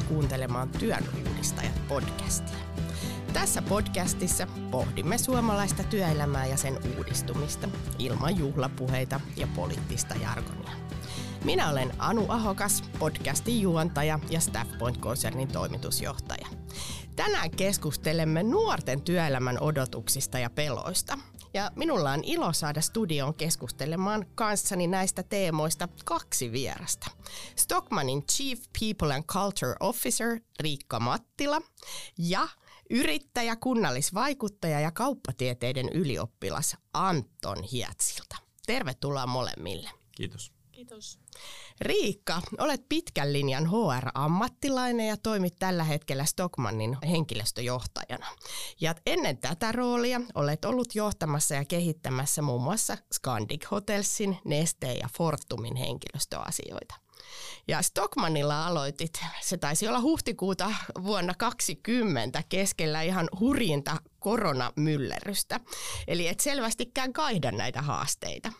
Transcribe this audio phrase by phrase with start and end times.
[0.00, 2.58] Tervetuloa kuuntelemaan Työn uudistajat podcastia.
[3.32, 10.70] Tässä podcastissa pohdimme suomalaista työelämää ja sen uudistumista ilman juhlapuheita ja poliittista jargonia.
[11.44, 16.46] Minä olen Anu Ahokas, podcastin juontaja ja Staffpoint-konsernin toimitusjohtaja.
[17.16, 21.18] Tänään keskustelemme nuorten työelämän odotuksista ja peloista–
[21.54, 27.10] ja minulla on ilo saada studioon keskustelemaan kanssani näistä teemoista kaksi vierasta.
[27.56, 31.60] Stockmanin Chief People and Culture Officer Riikka Mattila
[32.18, 32.48] ja
[32.90, 38.36] yrittäjä, kunnallisvaikuttaja ja kauppatieteiden ylioppilas Anton Hietsilta.
[38.66, 39.90] Tervetuloa molemmille.
[40.16, 40.59] Kiitos.
[40.80, 41.18] Kiitos.
[41.80, 48.26] Riikka, olet pitkän linjan HR-ammattilainen ja toimit tällä hetkellä Stockmannin henkilöstöjohtajana.
[48.80, 55.08] Ja ennen tätä roolia olet ollut johtamassa ja kehittämässä muun muassa Scandic Hotelsin, Nesteen ja
[55.16, 56.94] Fortumin henkilöstöasioita.
[57.68, 65.60] Ja Stockmannilla aloitit, se taisi olla huhtikuuta vuonna 2020 keskellä ihan hurjinta koronamyllerrystä.
[66.08, 68.52] Eli et selvästikään kaihda näitä haasteita.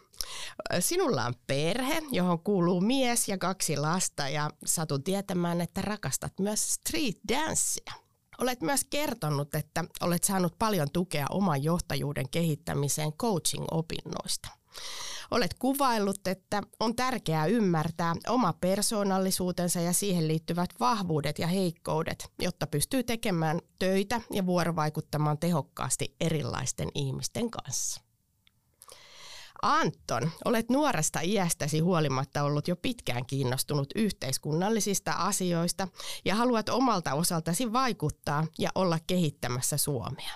[0.81, 6.73] Sinulla on perhe, johon kuuluu mies ja kaksi lasta ja satun tietämään, että rakastat myös
[6.75, 7.93] street dancea.
[8.39, 14.49] Olet myös kertonut, että olet saanut paljon tukea oman johtajuuden kehittämiseen coaching-opinnoista.
[15.31, 22.67] Olet kuvaillut, että on tärkeää ymmärtää oma persoonallisuutensa ja siihen liittyvät vahvuudet ja heikkoudet, jotta
[22.67, 28.10] pystyy tekemään töitä ja vuorovaikuttamaan tehokkaasti erilaisten ihmisten kanssa.
[29.63, 35.89] Anton, olet nuoresta iästäsi huolimatta ollut jo pitkään kiinnostunut yhteiskunnallisista asioista
[36.25, 40.35] ja haluat omalta osaltasi vaikuttaa ja olla kehittämässä Suomea.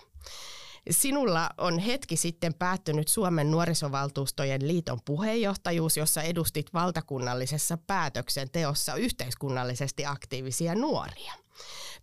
[0.90, 10.74] Sinulla on hetki sitten päättynyt Suomen nuorisovaltuustojen liiton puheenjohtajuus, jossa edustit valtakunnallisessa päätöksenteossa yhteiskunnallisesti aktiivisia
[10.74, 11.34] nuoria.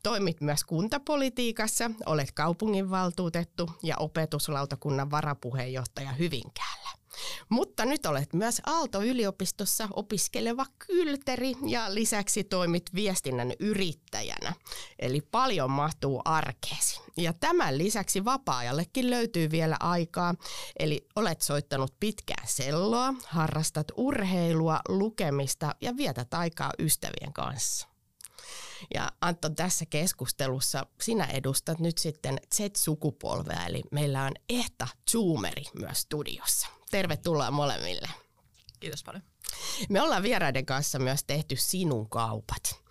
[0.03, 7.00] Toimit myös kuntapolitiikassa, olet kaupunginvaltuutettu ja opetuslautakunnan varapuheenjohtaja Hyvinkäällä.
[7.49, 14.53] Mutta nyt olet myös Aalto-yliopistossa opiskeleva kylteri ja lisäksi toimit viestinnän yrittäjänä.
[14.99, 17.01] Eli paljon mahtuu arkeesi.
[17.17, 20.35] Ja tämän lisäksi vapaa-ajallekin löytyy vielä aikaa.
[20.79, 27.90] Eli olet soittanut pitkään selloa, harrastat urheilua, lukemista ja vietät aikaa ystävien kanssa.
[28.93, 36.01] Ja Antto, tässä keskustelussa sinä edustat nyt sitten Z-sukupolvea, eli meillä on ehta Zoomeri myös
[36.01, 36.67] studiossa.
[36.91, 38.09] Tervetuloa molemmille.
[38.79, 39.23] Kiitos paljon.
[39.89, 42.81] Me ollaan vieraiden kanssa myös tehty sinun kaupat.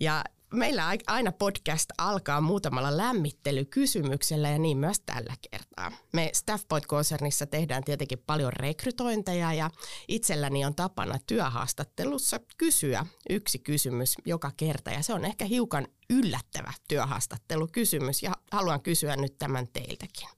[0.00, 0.24] Ja
[0.56, 5.92] meillä aina podcast alkaa muutamalla lämmittelykysymyksellä ja niin myös tällä kertaa.
[6.12, 9.70] Me Staffpoint-konsernissa tehdään tietenkin paljon rekrytointeja ja
[10.08, 16.72] itselläni on tapana työhaastattelussa kysyä yksi kysymys joka kerta ja se on ehkä hiukan yllättävä
[16.88, 20.28] työhaastattelukysymys ja haluan kysyä nyt tämän teiltäkin.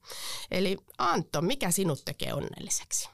[0.51, 3.09] Eli Antto, mikä sinut tekee onnelliseksi?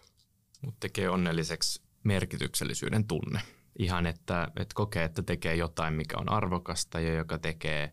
[0.62, 3.42] Mut tekee onnelliseksi merkityksellisyyden tunne
[3.80, 7.92] ihan, että, että kokee, että tekee jotain, mikä on arvokasta ja joka tekee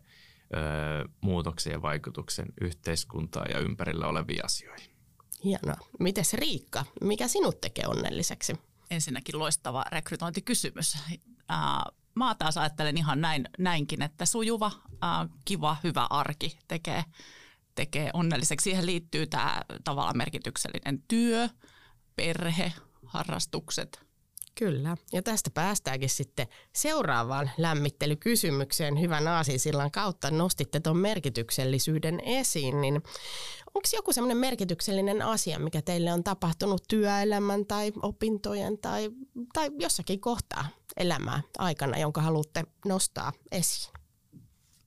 [0.53, 4.93] ö, muutoksen ja vaikutuksen yhteiskuntaa ja ympärillä oleviin asioihin.
[5.43, 5.75] Hienoa.
[5.99, 8.53] Mites Riikka, mikä sinut tekee onnelliseksi?
[8.91, 10.97] Ensinnäkin loistava rekrytointikysymys.
[12.15, 14.71] Mä taas ajattelen ihan näin, näinkin, että sujuva,
[15.45, 17.03] kiva, hyvä arki tekee,
[17.75, 18.63] tekee onnelliseksi.
[18.63, 21.49] Siihen liittyy tämä tavallaan merkityksellinen työ,
[22.15, 22.73] perhe,
[23.05, 24.05] harrastukset,
[24.55, 30.31] Kyllä, ja tästä päästäänkin sitten seuraavaan lämmittelykysymykseen hyvän aasinsillan kautta.
[30.31, 32.95] Nostitte tuon merkityksellisyyden esiin, niin
[33.75, 39.09] onko joku semmoinen merkityksellinen asia, mikä teille on tapahtunut työelämän tai opintojen tai,
[39.53, 44.02] tai jossakin kohtaa elämää aikana, jonka haluatte nostaa esiin?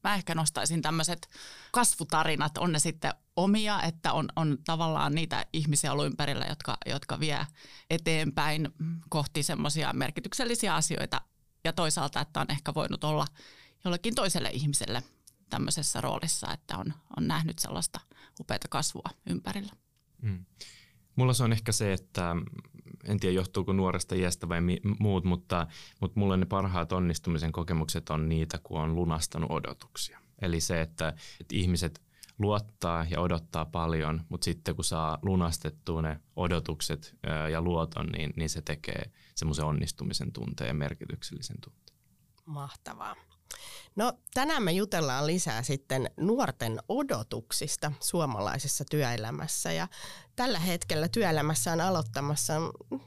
[0.06, 1.28] Mä ehkä nostaisin tämmöiset
[1.72, 7.20] kasvutarinat, on ne sitten omia, että on, on tavallaan niitä ihmisiä ollut ympärillä, jotka, jotka
[7.20, 7.46] vie
[7.90, 8.68] eteenpäin
[9.08, 11.20] kohti semmoisia merkityksellisiä asioita
[11.64, 13.26] ja toisaalta, että on ehkä voinut olla
[13.84, 15.02] jollekin toiselle ihmiselle
[15.50, 18.00] tämmöisessä roolissa, että on, on nähnyt sellaista
[18.40, 19.72] upeata kasvua ympärillä.
[20.22, 20.44] Mm.
[21.16, 22.36] Mulla se on ehkä se, että
[23.08, 25.66] en tiedä johtuuko nuoresta iästä vai mi- muut, mutta,
[26.00, 30.20] mutta mulle ne parhaat onnistumisen kokemukset on niitä, kun on lunastanut odotuksia.
[30.42, 31.08] Eli se, että,
[31.40, 32.02] että ihmiset
[32.38, 37.16] luottaa ja odottaa paljon, mutta sitten kun saa lunastettua ne odotukset
[37.52, 41.96] ja luoton, niin, niin se tekee semmoisen onnistumisen tunteen ja merkityksellisen tunteen.
[42.46, 43.16] Mahtavaa.
[43.96, 49.88] No tänään me jutellaan lisää sitten nuorten odotuksista suomalaisessa työelämässä ja
[50.36, 52.54] tällä hetkellä työelämässä on aloittamassa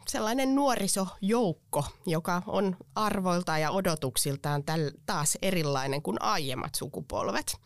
[0.07, 4.63] sellainen nuorisojoukko, joka on arvoilta ja odotuksiltaan
[5.05, 7.57] taas erilainen kuin aiemmat sukupolvet.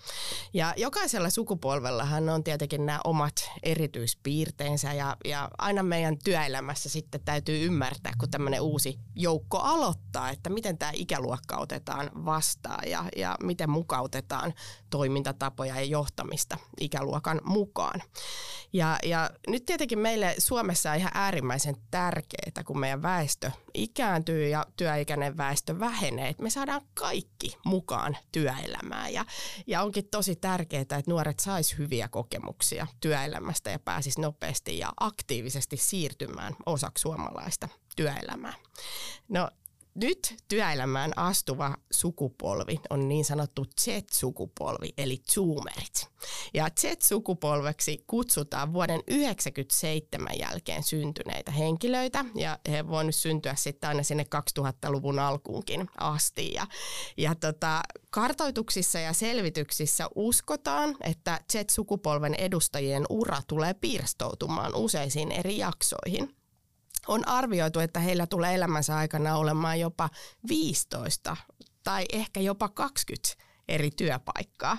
[0.54, 7.66] Ja jokaisella sukupolvellahan on tietenkin nämä omat erityispiirteensä ja, ja aina meidän työelämässä sitten täytyy
[7.66, 13.70] ymmärtää, kun tämmöinen uusi joukko aloittaa, että miten tämä ikäluokka otetaan vastaan ja, ja miten
[13.70, 14.54] mukautetaan
[14.90, 18.02] toimintatapoja ja johtamista ikäluokan mukaan.
[18.74, 24.66] Ja, ja nyt tietenkin meille Suomessa on ihan äärimmäisen tärkeää, kun meidän väestö ikääntyy ja
[24.78, 29.14] työikäinen väestö vähenee, että me saadaan kaikki mukaan työelämään.
[29.14, 29.26] Ja,
[29.68, 35.78] ja onkin tosi tärkeää, että nuoret sais hyviä kokemuksia työelämästä ja pääsis nopeasti ja aktiivisesti
[35.78, 38.54] siirtymään osaksi suomalaista työelämää.
[39.30, 39.50] No
[39.96, 46.08] nyt työelämään astuva sukupolvi on niin sanottu Z-sukupolvi, eli Zoomerit.
[46.54, 54.26] Ja Z-sukupolveksi kutsutaan vuoden 1997 jälkeen syntyneitä henkilöitä, ja he voivat syntyä sitten aina sinne
[54.60, 56.54] 2000-luvun alkuunkin asti.
[56.54, 56.68] Ja,
[57.18, 66.36] ja tota, kartoituksissa ja selvityksissä uskotaan, että Z-sukupolven edustajien ura tulee pirstoutumaan useisiin eri jaksoihin–
[67.08, 70.10] on arvioitu, että heillä tulee elämänsä aikana olemaan jopa
[70.48, 71.38] 15
[71.84, 74.78] tai ehkä jopa 20 eri työpaikkaa.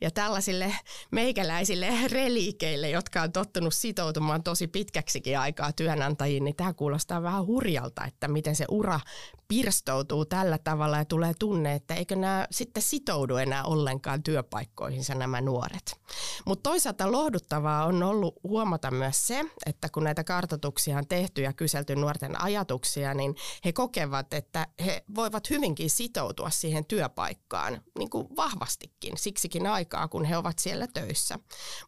[0.00, 0.74] Ja tällaisille
[1.10, 8.04] meikäläisille reliikeille, jotka on tottunut sitoutumaan tosi pitkäksikin aikaa työnantajiin, niin tämä kuulostaa vähän hurjalta,
[8.04, 9.00] että miten se ura
[9.48, 15.40] pirstoutuu tällä tavalla ja tulee tunne, että eikö nämä sitten sitoudu enää ollenkaan työpaikkoihinsa nämä
[15.40, 16.00] nuoret.
[16.44, 21.52] Mutta toisaalta lohduttavaa on ollut huomata myös se, että kun näitä kartoituksia on tehty ja
[21.52, 23.34] kyselty nuorten ajatuksia, niin
[23.64, 30.24] he kokevat, että he voivat hyvinkin sitoutua siihen työpaikkaan niin kuin vahvastikin siksikin aikaa, kun
[30.24, 31.38] he ovat siellä töissä.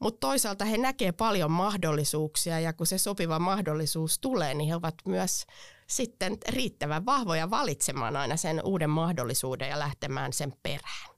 [0.00, 4.94] Mutta toisaalta he näkevät paljon mahdollisuuksia ja kun se sopiva mahdollisuus tulee, niin he ovat
[5.06, 5.46] myös
[5.86, 11.15] sitten riittävän vahvoja valitsemaan aina sen uuden mahdollisuuden ja lähtemään sen perään.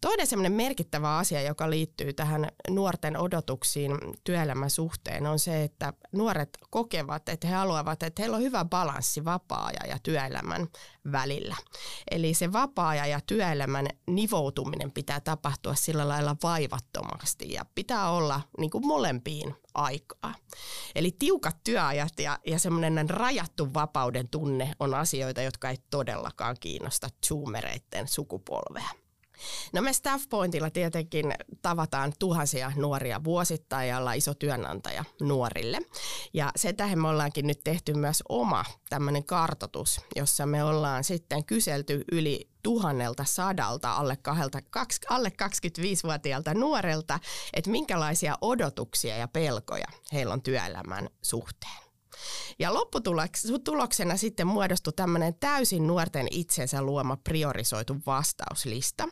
[0.00, 3.92] Toinen semmoinen merkittävä asia, joka liittyy tähän nuorten odotuksiin
[4.24, 9.24] työelämän suhteen, on se, että nuoret kokevat, että he haluavat, että heillä on hyvä balanssi
[9.24, 10.68] vapaa-ajan ja työelämän
[11.12, 11.56] välillä.
[12.10, 18.70] Eli se vapaa ja työelämän nivoutuminen pitää tapahtua sillä lailla vaivattomasti ja pitää olla niin
[18.70, 20.34] kuin molempiin aikaa.
[20.94, 27.08] Eli tiukat työajat ja, ja semmoinen rajattu vapauden tunne on asioita, jotka ei todellakaan kiinnosta
[27.26, 28.90] zoomereiden sukupolvea.
[29.72, 35.78] No me Staff Pointilla tietenkin tavataan tuhansia nuoria vuosittain ja ollaan iso työnantaja nuorille.
[36.34, 41.44] Ja se tähän me ollaankin nyt tehty myös oma tämmöinen kartotus, jossa me ollaan sitten
[41.44, 47.20] kyselty yli tuhannelta sadalta alle, kahdelta, kaksi, alle 25-vuotiaalta nuorelta,
[47.52, 51.89] että minkälaisia odotuksia ja pelkoja heillä on työelämän suhteen.
[52.58, 59.08] Ja lopputuloksena sitten muodostui tämmöinen täysin nuorten itsensä luoma priorisoitu vastauslista.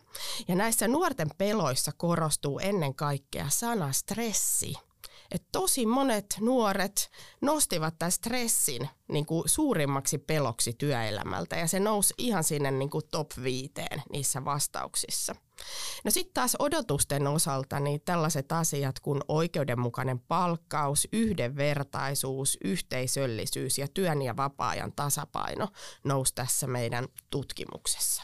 [0.48, 4.74] Ja näissä nuorten peloissa korostuu ennen kaikkea sana stressi–
[5.30, 7.10] että tosi monet nuoret
[7.40, 13.04] nostivat tämän stressin niin kuin suurimmaksi peloksi työelämältä ja se nousi ihan sinne niin kuin
[13.10, 15.36] top viiteen niissä vastauksissa.
[16.04, 24.22] No sitten taas odotusten osalta niin tällaiset asiat kuin oikeudenmukainen palkkaus, yhdenvertaisuus, yhteisöllisyys ja työn
[24.22, 25.68] ja vapaa-ajan tasapaino
[26.04, 28.22] nousi tässä meidän tutkimuksessa.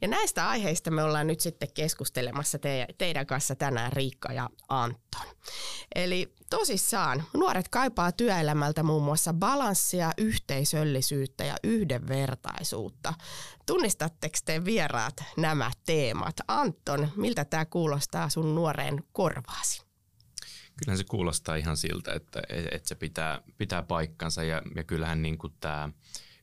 [0.00, 5.26] Ja näistä aiheista me ollaan nyt sitten keskustelemassa te- teidän kanssa tänään Riikka ja Anton.
[5.94, 13.14] Eli tosissaan nuoret kaipaa työelämältä muun muassa balanssia, yhteisöllisyyttä ja yhdenvertaisuutta.
[13.66, 16.36] Tunnistatteko te vieraat nämä teemat?
[16.48, 19.82] Anton, miltä tämä kuulostaa sun nuoreen korvaasi?
[20.76, 25.38] Kyllähän se kuulostaa ihan siltä, että, että se pitää, pitää paikkansa ja, ja kyllähän niin
[25.38, 25.88] kuin tämä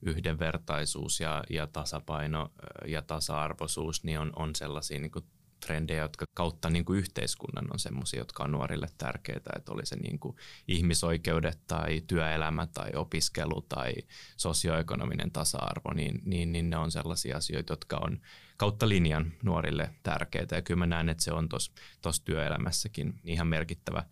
[0.01, 2.51] yhdenvertaisuus ja, ja tasapaino
[2.86, 5.25] ja tasa-arvoisuus niin on, on sellaisia niin kuin
[5.66, 9.96] trendejä, jotka kautta niin kuin yhteiskunnan on sellaisia, jotka on nuorille tärkeitä, että oli se
[9.96, 10.36] niin kuin
[10.68, 13.94] ihmisoikeudet tai työelämä tai opiskelu tai
[14.38, 18.20] sosioekonominen tasa-arvo, niin, niin, niin ne on sellaisia asioita, jotka on
[18.58, 20.56] kautta linjan nuorille tärkeitä.
[20.56, 24.04] Ja kyllä mä näen, että se on tuossa työelämässäkin ihan merkittävä,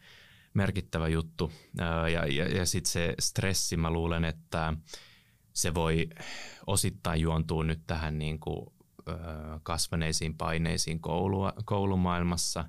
[0.54, 1.52] merkittävä juttu.
[2.14, 4.74] Ja, ja, ja sitten se stressi, mä luulen, että
[5.56, 6.10] se voi
[6.68, 8.66] osittain juontua nyt tähän niin kuin
[9.64, 12.66] kasvaneisiin paineisiin koulua, koulumaailmassa,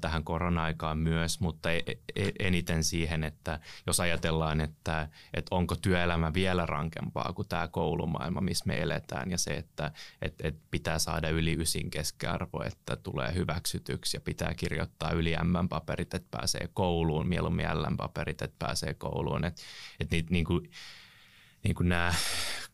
[0.00, 1.82] tähän korona-aikaan myös, mutta e,
[2.16, 8.40] e, eniten siihen, että jos ajatellaan, että, että onko työelämä vielä rankempaa kuin tämä koulumaailma,
[8.40, 13.34] missä me eletään ja se, että että että pitää saada yli ysin keskiarvo, että tulee
[13.34, 19.62] hyväksytyksi ja pitää kirjoittaa yli M-paperit, että pääsee kouluun, mieluummin L-paperit, että pääsee kouluun, että
[20.00, 20.70] että niitä niin kuin,
[21.62, 22.14] niin kuin nämä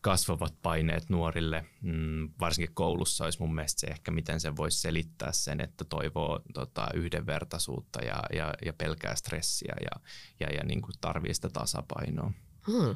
[0.01, 5.31] kasvavat paineet nuorille, mm, varsinkin koulussa olisi mun mielestä se ehkä, miten se voisi selittää
[5.31, 10.01] sen, että toivoo tota, yhdenvertaisuutta ja, ja, ja pelkää stressiä ja,
[10.39, 12.31] ja, ja niin kuin tarvii sitä tasapainoa.
[12.67, 12.95] Hmm.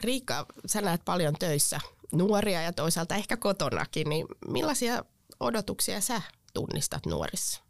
[0.00, 1.80] Riikka, sä näet paljon töissä
[2.12, 5.04] nuoria ja toisaalta ehkä kotonakin, niin millaisia
[5.40, 6.22] odotuksia sä
[6.54, 7.63] tunnistat nuorissa?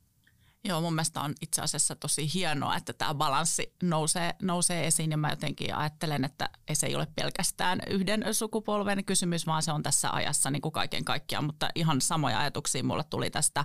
[0.69, 5.17] Joo, mun mielestä on itse asiassa tosi hienoa, että tämä balanssi nousee, nousee esiin ja
[5.17, 10.11] mä jotenkin ajattelen, että se ei ole pelkästään yhden sukupolven kysymys, vaan se on tässä
[10.11, 13.65] ajassa niin kuin kaiken kaikkiaan, mutta ihan samoja ajatuksia mulle tuli tästä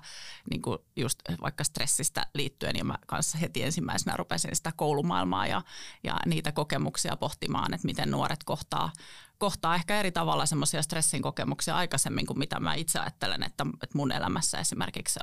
[0.50, 5.62] niin kuin just vaikka stressistä liittyen ja mä kanssa heti ensimmäisenä rupesin sitä koulumaailmaa ja,
[6.04, 8.92] ja niitä kokemuksia pohtimaan, että miten nuoret kohtaa,
[9.40, 13.98] kohtaa ehkä eri tavalla semmoisia stressin kokemuksia aikaisemmin kuin mitä mä itse ajattelen, että, että
[13.98, 15.20] mun elämässä esimerkiksi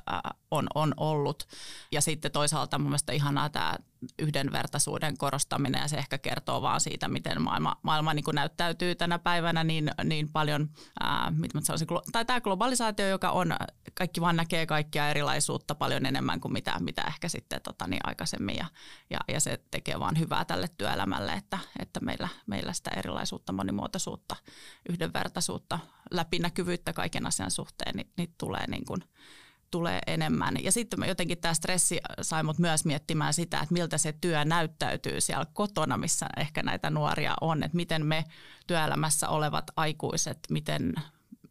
[0.50, 1.48] on, on ollut.
[1.92, 3.76] Ja sitten toisaalta mun mielestä ihanaa tämä
[4.18, 9.18] yhdenvertaisuuden korostaminen ja se ehkä kertoo vaan siitä, miten maailma, maailma niin kuin näyttäytyy tänä
[9.18, 10.68] päivänä niin, niin paljon,
[11.00, 13.56] ää, mitä mä sanoisin, tai tämä globalisaatio, joka on,
[13.94, 18.56] kaikki vaan näkee kaikkia erilaisuutta paljon enemmän kuin mitä, mitä ehkä sitten tota, niin aikaisemmin
[18.56, 18.66] ja,
[19.10, 24.05] ja, ja, se tekee vaan hyvää tälle työelämälle, että, että meillä, meillä sitä erilaisuutta, monimuotoisuutta,
[24.88, 25.78] yhdenvertaisuutta,
[26.10, 29.00] läpinäkyvyyttä kaiken asian suhteen, niin, niin tulee niin kuin,
[29.70, 30.64] tulee enemmän.
[30.64, 35.20] Ja sitten jotenkin tämä stressi sai mut myös miettimään sitä, että miltä se työ näyttäytyy
[35.20, 38.24] siellä kotona, missä ehkä näitä nuoria on, että miten me
[38.66, 40.94] työelämässä olevat aikuiset, miten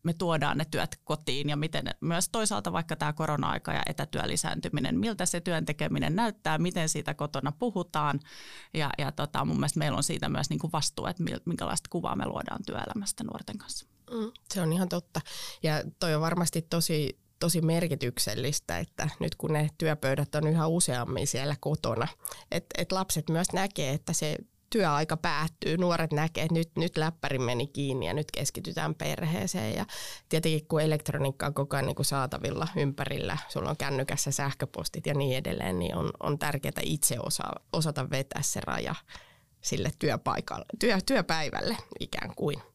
[0.06, 5.00] me tuodaan ne työt kotiin ja miten myös toisaalta vaikka tämä korona-aika ja etätyö lisääntyminen,
[5.00, 8.20] miltä se työn tekeminen näyttää, miten siitä kotona puhutaan.
[8.74, 12.16] Ja, ja tota, mun mielestä meillä on siitä myös niin kuin vastuu, että minkälaista kuvaa
[12.16, 13.86] me luodaan työelämästä nuorten kanssa.
[14.12, 15.22] Mm, se on ihan totta.
[15.64, 21.28] Ja toi on varmasti tosi tosi merkityksellistä, että nyt kun ne työpöydät on yhä useammin
[21.28, 22.08] siellä kotona,
[22.52, 24.38] että et lapset myös näkee, että se
[24.70, 29.76] työaika päättyy, nuoret näkee, että nyt, nyt läppäri meni kiinni ja nyt keskitytään perheeseen.
[29.76, 29.86] Ja
[30.30, 35.14] tietenkin kun elektroniikka on koko ajan niin kuin saatavilla ympärillä, sulla on kännykässä sähköpostit ja
[35.14, 37.44] niin edelleen, niin on, on tärkeää itse osa,
[37.74, 38.96] osata vetää se raja
[39.62, 42.75] sille työpaikalle, työ, työpäivälle ikään kuin.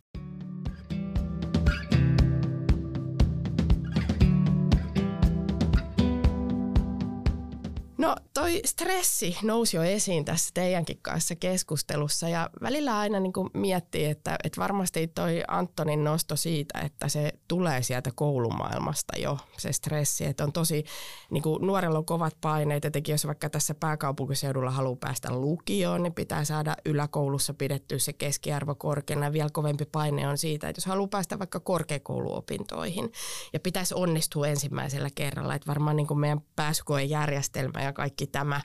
[8.34, 14.04] Toi stressi nousi jo esiin tässä teidänkin kanssa keskustelussa ja välillä aina niin kuin miettii,
[14.04, 20.24] että, että varmasti toi Antonin nosto siitä, että se tulee sieltä koulumaailmasta jo se stressi,
[20.24, 20.84] että on tosi,
[21.30, 26.14] niin kuin nuorella on kovat paineet, etenkin jos vaikka tässä pääkaupunkiseudulla haluaa päästä lukioon, niin
[26.14, 29.32] pitää saada yläkoulussa pidettyä se keskiarvo korkeana.
[29.32, 33.12] Vielä kovempi paine on siitä, että jos haluaa päästä vaikka korkeakouluopintoihin
[33.52, 38.60] ja pitäisi onnistua ensimmäisellä kerralla, että varmaan niin kuin meidän pääsykoejärjestelmä ja kaikki tämä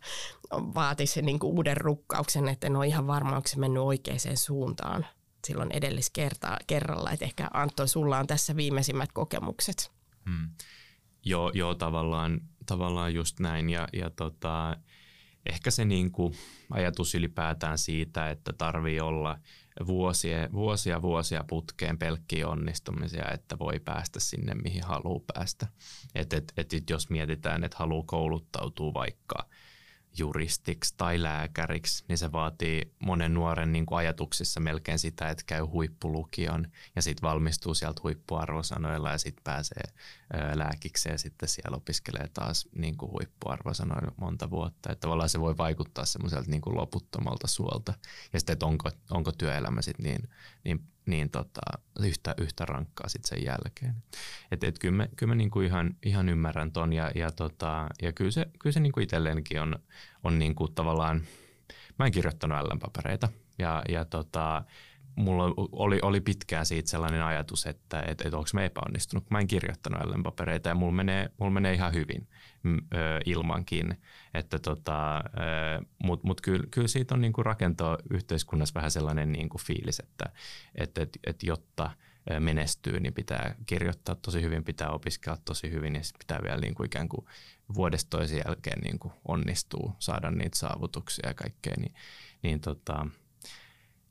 [0.51, 5.05] vaatisi niin kuin uuden rukkauksen, että en ole ihan varma, onko se mennyt oikeaan suuntaan
[5.47, 7.11] silloin edelliskerralla.
[7.11, 9.91] Että ehkä Antto, sulla on tässä viimeisimmät kokemukset.
[10.29, 10.49] Hmm.
[11.25, 13.69] Joo, joo tavallaan, tavallaan just näin.
[13.69, 14.77] Ja, ja tota,
[15.45, 16.33] ehkä se niin kuin
[16.71, 19.37] ajatus ylipäätään siitä, että tarvii olla
[19.87, 25.67] vuosia, vuosia, vuosia putkeen pelkkiä onnistumisia, että voi päästä sinne, mihin haluaa päästä.
[26.15, 29.45] Et, et, et, jos mietitään, että haluaa kouluttautua vaikka–
[30.17, 35.61] juristiksi tai lääkäriksi, niin se vaatii monen nuoren niin kuin ajatuksissa melkein sitä, että käy
[35.61, 39.83] huippulukion ja sitten valmistuu sieltä huippuarvosanoilla ja sitten pääsee
[40.53, 44.91] lääkikseen ja sitten siellä opiskelee taas niin kuin huippuarvosanoilla monta vuotta.
[44.91, 47.93] Että tavallaan se voi vaikuttaa semmoiselta niin kuin loputtomalta suolta.
[48.33, 50.29] Ja sitten, että onko, onko työelämä sitten niin,
[50.63, 51.61] niin niin tota,
[51.99, 53.95] yhtä, yhtä rankkaa sitten sen jälkeen.
[54.51, 58.11] Et, et kyllä mä, kyllä mä niinku ihan, ihan ymmärrän ton ja, ja, tota, ja
[58.11, 59.79] kyllä se, kyllä se niinku itselleenkin on,
[60.23, 61.21] on niinku tavallaan,
[61.99, 64.63] mä en kirjoittanut L-papereita ja, ja tota,
[65.15, 69.47] mulla oli, oli pitkään siitä sellainen ajatus, että et, et onko mä epäonnistunut, mä en
[69.47, 72.27] kirjoittanut L-papereita ja mulla menee, mulla menee ihan hyvin
[73.25, 73.97] ilmankin.
[74.33, 75.23] Että tota,
[76.03, 80.25] Mutta mut kyllä, kyllä siitä on niinku rakentaa yhteiskunnassa vähän sellainen niinku fiilis, että
[80.75, 81.91] et, et, et jotta
[82.39, 87.09] menestyy, niin pitää kirjoittaa tosi hyvin, pitää opiskella tosi hyvin ja pitää vielä niinku ikään
[87.09, 87.25] kuin
[87.75, 91.73] vuodesta toisen jälkeen niinku onnistuu saada niitä saavutuksia ja kaikkea.
[91.77, 91.93] Niin,
[92.43, 93.07] niin tota,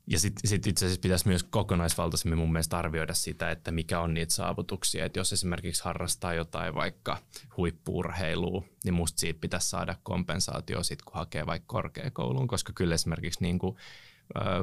[0.07, 4.13] ja sitten sit itse asiassa pitäisi myös kokonaisvaltaisemmin mun mielestä arvioida sitä, että mikä on
[4.13, 5.05] niitä saavutuksia.
[5.05, 7.17] Että jos esimerkiksi harrastaa jotain vaikka
[7.57, 13.41] huippuurheilua, niin musta siitä pitäisi saada kompensaatio sit, kun hakee vaikka korkeakouluun, koska kyllä esimerkiksi
[13.41, 13.77] niin kuin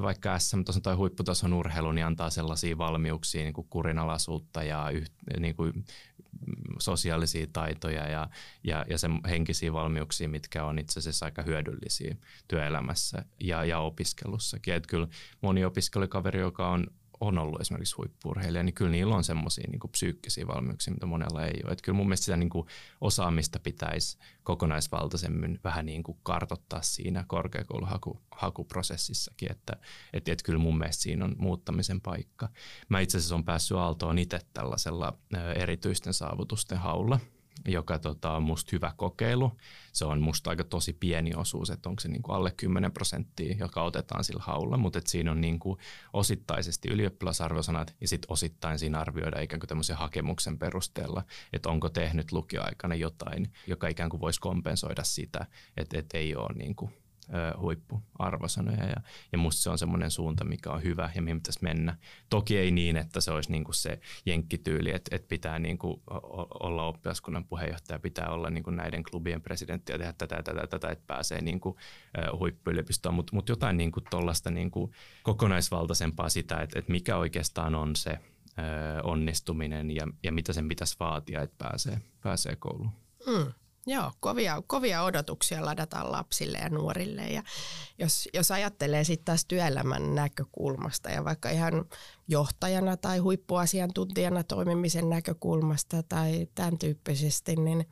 [0.03, 5.57] vaikka SM-tason tai huipputason urheilu, niin antaa sellaisia valmiuksia niin kuin kurinalaisuutta ja yh, niin
[5.57, 5.85] kuin
[6.79, 8.29] sosiaalisia taitoja ja,
[8.65, 12.17] ja, ja sen henkisiä valmiuksia, mitkä on itse asiassa aika hyödyllisiä
[12.49, 14.75] työelämässä ja, ja opiskelussakin.
[14.75, 15.09] Että kyllä
[15.41, 16.87] moni opiskelukaveri, joka on
[17.23, 21.61] on ollut esimerkiksi huippuurheilija, niin kyllä niillä on semmoisia niin psyykkisiä valmiuksia, mitä monella ei
[21.65, 21.73] ole.
[21.73, 22.67] Että kyllä mun mielestä sitä niin kuin
[23.01, 29.77] osaamista pitäisi kokonaisvaltaisemmin vähän niin kuin kartottaa siinä korkeakouluhakuprosessissakin, että,
[30.13, 32.49] että, että kyllä mun mielestä siinä on muuttamisen paikka.
[32.89, 35.19] Mä itse asiassa olen päässyt Aaltoon itse tällaisella
[35.57, 37.21] erityisten saavutusten haulla–
[37.69, 39.53] joka tota, on musta hyvä kokeilu.
[39.93, 43.57] Se on musta aika tosi pieni osuus, että onko se niin kuin alle 10 prosenttia,
[43.59, 45.79] joka otetaan sillä haulla, mutta siinä on niin kuin
[46.13, 52.33] osittaisesti ylioppilasarvosanat ja sitten osittain siinä arvioida ikään kuin tämmöisen hakemuksen perusteella, että onko tehnyt
[52.33, 57.02] lukioaikana jotain, joka ikään kuin voisi kompensoida sitä, että, että ei ole niin kuin
[57.61, 58.97] huippuarvosanoja ja,
[59.33, 61.97] ja musta se on semmoinen suunta, mikä on hyvä ja mihin pitäisi mennä.
[62.29, 66.03] Toki ei niin, että se olisi niin kuin se jenkkityyli, että, että pitää niin kuin
[66.61, 70.91] olla oppilaskunnan puheenjohtaja, pitää olla niin kuin näiden klubien presidentti ja tehdä tätä, tätä, tätä,
[70.91, 71.77] että pääsee niin kuin
[72.39, 77.75] huippuyliopistoon, mutta mut jotain niin kuin tuollaista niin kuin kokonaisvaltaisempaa sitä, että, että mikä oikeastaan
[77.75, 78.19] on se
[79.03, 82.91] onnistuminen ja, ja mitä sen pitäisi vaatia, että pääsee, pääsee kouluun.
[83.27, 83.53] Mm.
[83.87, 87.23] Joo, kovia, kovia odotuksia ladataan lapsille ja nuorille.
[87.23, 87.43] Ja
[87.99, 91.85] jos, jos ajattelee sitten taas työelämän näkökulmasta ja vaikka ihan
[92.29, 97.89] johtajana tai huippuasiantuntijana toimimisen näkökulmasta tai tämän tyyppisesti, niin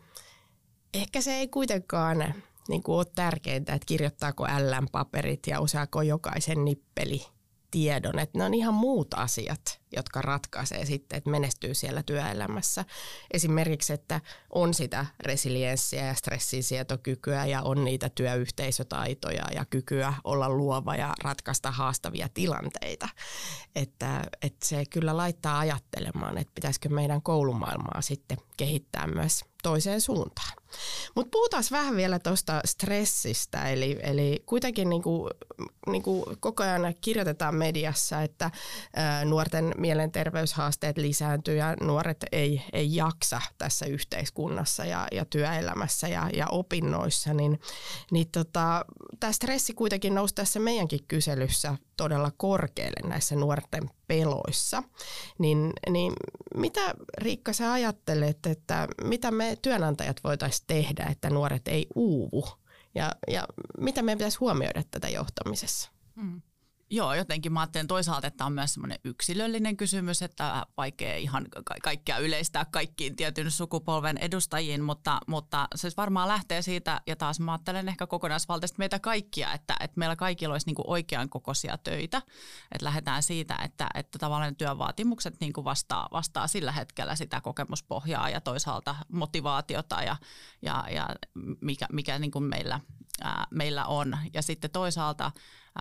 [0.95, 2.35] ehkä se ei kuitenkaan
[2.69, 7.27] niin kuin ole tärkeintä, että kirjoittaako LM-paperit ja osaako jokaisen nippeli
[7.71, 12.85] tiedon, että ne on ihan muut asiat, jotka ratkaisee sitten, että menestyy siellä työelämässä.
[13.31, 14.21] Esimerkiksi, että
[14.51, 21.71] on sitä resilienssiä ja stressinsietokykyä ja on niitä työyhteisötaitoja ja kykyä olla luova ja ratkaista
[21.71, 23.09] haastavia tilanteita.
[23.77, 30.60] Että, että se kyllä laittaa ajattelemaan, että pitäisikö meidän koulumaailmaa sitten kehittää myös toiseen suuntaan.
[31.15, 35.31] Mutta puhutaan vähän vielä tuosta stressistä, eli, eli kuitenkin niinku,
[35.87, 38.51] niinku koko ajan kirjoitetaan mediassa, että
[38.97, 46.31] ää, nuorten mielenterveyshaasteet lisääntyy ja nuoret ei, ei jaksa tässä yhteiskunnassa ja, ja työelämässä ja,
[46.33, 47.61] ja opinnoissa, niin,
[48.11, 48.85] niin tota,
[49.21, 54.83] tämä stressi kuitenkin nousi tässä meidänkin kyselyssä todella korkealle näissä nuorten peloissa.
[55.39, 56.13] Niin, niin
[56.55, 62.45] mitä Riikka sä ajattelet, että mitä me työnantajat voitaisiin tehdä, että nuoret ei uuvu?
[62.95, 63.45] Ja, ja
[63.79, 65.91] mitä meidän pitäisi huomioida tätä johtamisessa?
[66.17, 66.43] Hmm.
[66.93, 71.75] Joo, jotenkin mä ajattelen toisaalta, että on myös semmoinen yksilöllinen kysymys, että vaikea ihan ka-
[71.83, 77.53] kaikkea yleistää kaikkiin tietyn sukupolven edustajiin, mutta, mutta se varmaan lähtee siitä, ja taas mä
[77.53, 82.23] ajattelen ehkä kokonaisvaltaisesti meitä kaikkia, että, että meillä kaikilla olisi niinku oikean kokoisia töitä,
[82.73, 88.41] että lähdetään siitä, että, että tavallaan työvaatimukset niinku vastaa, vastaa sillä hetkellä sitä kokemuspohjaa ja
[88.41, 90.17] toisaalta motivaatiota ja,
[90.63, 91.09] ja, ja
[91.61, 92.81] mikä, mikä niinku meillä,
[93.21, 94.19] ää, meillä on.
[94.35, 95.33] Ja sitten toisaalta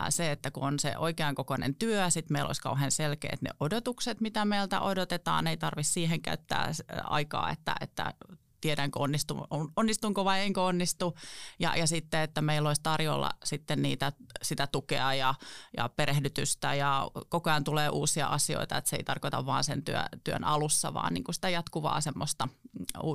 [0.09, 4.21] se, että kun on se oikean kokoinen työ, sitten meillä olisi kauhean selkeät ne odotukset,
[4.21, 5.47] mitä meiltä odotetaan.
[5.47, 6.71] Ei tarvitse siihen käyttää
[7.03, 8.13] aikaa, että, että
[8.61, 11.15] tiedänkö onnistu, onnistunko vai enkö onnistu.
[11.59, 15.35] Ja, ja sitten, että meillä olisi tarjolla sitten niitä, sitä tukea ja,
[15.77, 20.03] ja perehdytystä ja koko ajan tulee uusia asioita, että se ei tarkoita vaan sen työ,
[20.23, 22.47] työn alussa, vaan niin kuin sitä jatkuvaa semmoista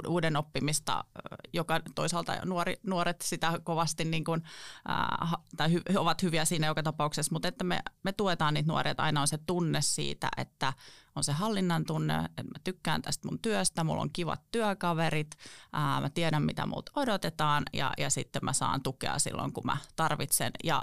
[0.08, 1.04] uuden oppimista,
[1.52, 4.42] joka toisaalta nuori, nuoret sitä kovasti niin kuin,
[4.90, 8.90] äh, tai hy, ovat hyviä siinä joka tapauksessa, mutta että me, me tuetaan niitä nuoria,
[8.90, 10.72] että aina on se tunne siitä, että
[11.16, 15.36] on se hallinnan tunne, että mä tykkään tästä mun työstä, mulla on kivat työkaverit,
[15.72, 19.76] ää, mä tiedän mitä multa odotetaan ja, ja sitten mä saan tukea silloin, kun mä
[19.96, 20.52] tarvitsen.
[20.64, 20.82] Ja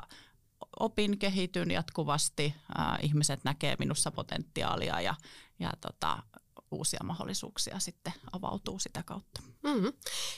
[0.79, 5.15] opin, kehityn jatkuvasti, ää, ihmiset näkee minussa potentiaalia ja,
[5.59, 6.23] ja tota,
[6.71, 9.41] uusia mahdollisuuksia sitten avautuu sitä kautta.
[9.63, 9.93] Mm-hmm.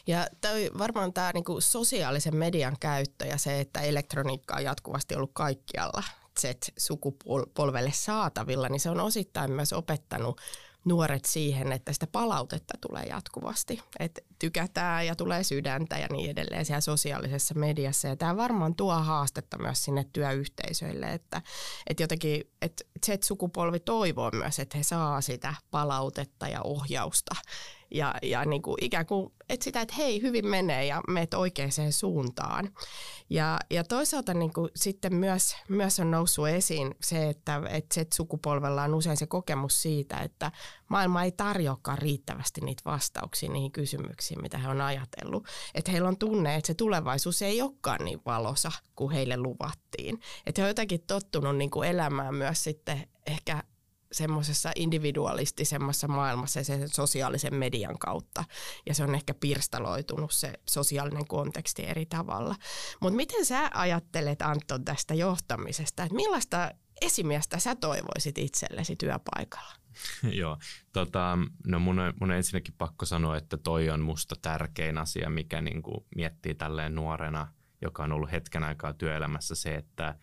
[0.08, 5.32] Ja toi, varmaan tämä niinku sosiaalisen median käyttö ja se, että elektroniikka on jatkuvasti ollut
[5.34, 6.04] kaikkialla
[6.40, 10.42] Z-sukupolvelle saatavilla, niin se on osittain myös opettanut
[10.86, 13.80] nuoret siihen, että sitä palautetta tulee jatkuvasti.
[14.00, 18.08] Että tykätään ja tulee sydäntä ja niin edelleen siellä sosiaalisessa mediassa.
[18.08, 21.42] Ja tämä varmaan tuo haastetta myös sinne työyhteisöille, että,
[21.88, 27.36] että jotenkin että Z-sukupolvi toivoo myös, että he saa sitä palautetta ja ohjausta
[27.94, 31.72] ja, ja niin kuin ikään kuin et sitä, että hei, hyvin menee ja meet oikeaan
[31.90, 32.70] suuntaan.
[33.30, 38.84] Ja, ja toisaalta niin kuin sitten myös, myös on noussut esiin se, että, että Z-sukupolvella
[38.84, 40.52] on usein se kokemus siitä, että
[40.90, 45.48] maailma ei tarjoakaan riittävästi niitä vastauksia niihin kysymyksiin, mitä he on ajatellut.
[45.76, 50.20] Että heillä on tunne, että se tulevaisuus ei olekaan niin valosa kuin heille luvattiin.
[50.46, 53.64] Että he on jotenkin tottunut niin kuin elämään myös sitten ehkä
[54.14, 58.44] semmoisessa individualistisemmassa maailmassa sen sosiaalisen median kautta.
[58.86, 62.56] Ja se on ehkä pirstaloitunut se sosiaalinen konteksti eri tavalla.
[63.02, 66.04] Mutta miten sä ajattelet Anton tästä johtamisesta?
[66.04, 66.72] Että millaista
[67.02, 69.74] esimiestä sä toivoisit itsellesi työpaikalla?
[70.42, 70.58] Joo,
[70.94, 75.62] tota, no mun, mun on ensinnäkin pakko sanoa, että toi on musta tärkein asia, mikä
[75.62, 77.48] niinku miettii tälleen nuorena,
[77.82, 80.16] joka on ollut hetken aikaa työelämässä se, että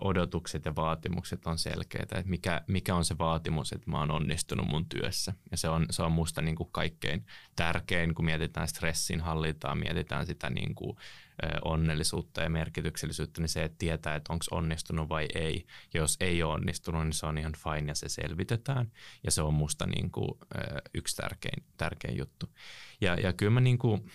[0.00, 4.66] odotukset ja vaatimukset on selkeitä, että mikä, mikä on se vaatimus, että mä oon onnistunut
[4.66, 5.34] mun työssä.
[5.50, 10.26] Ja se on, se on musta niin kuin kaikkein tärkein, kun mietitään stressin hallintaa, mietitään
[10.26, 10.96] sitä niin kuin
[11.64, 15.66] onnellisuutta ja merkityksellisyyttä, niin se, että tietää, että onko onnistunut vai ei.
[15.94, 18.92] Ja jos ei ole onnistunut, niin se on ihan fine ja se selvitetään.
[19.24, 20.38] Ja se on musta niin kuin
[20.94, 22.48] yksi tärkein, tärkein juttu.
[23.00, 24.10] Ja, ja kyllä mä niin kuin,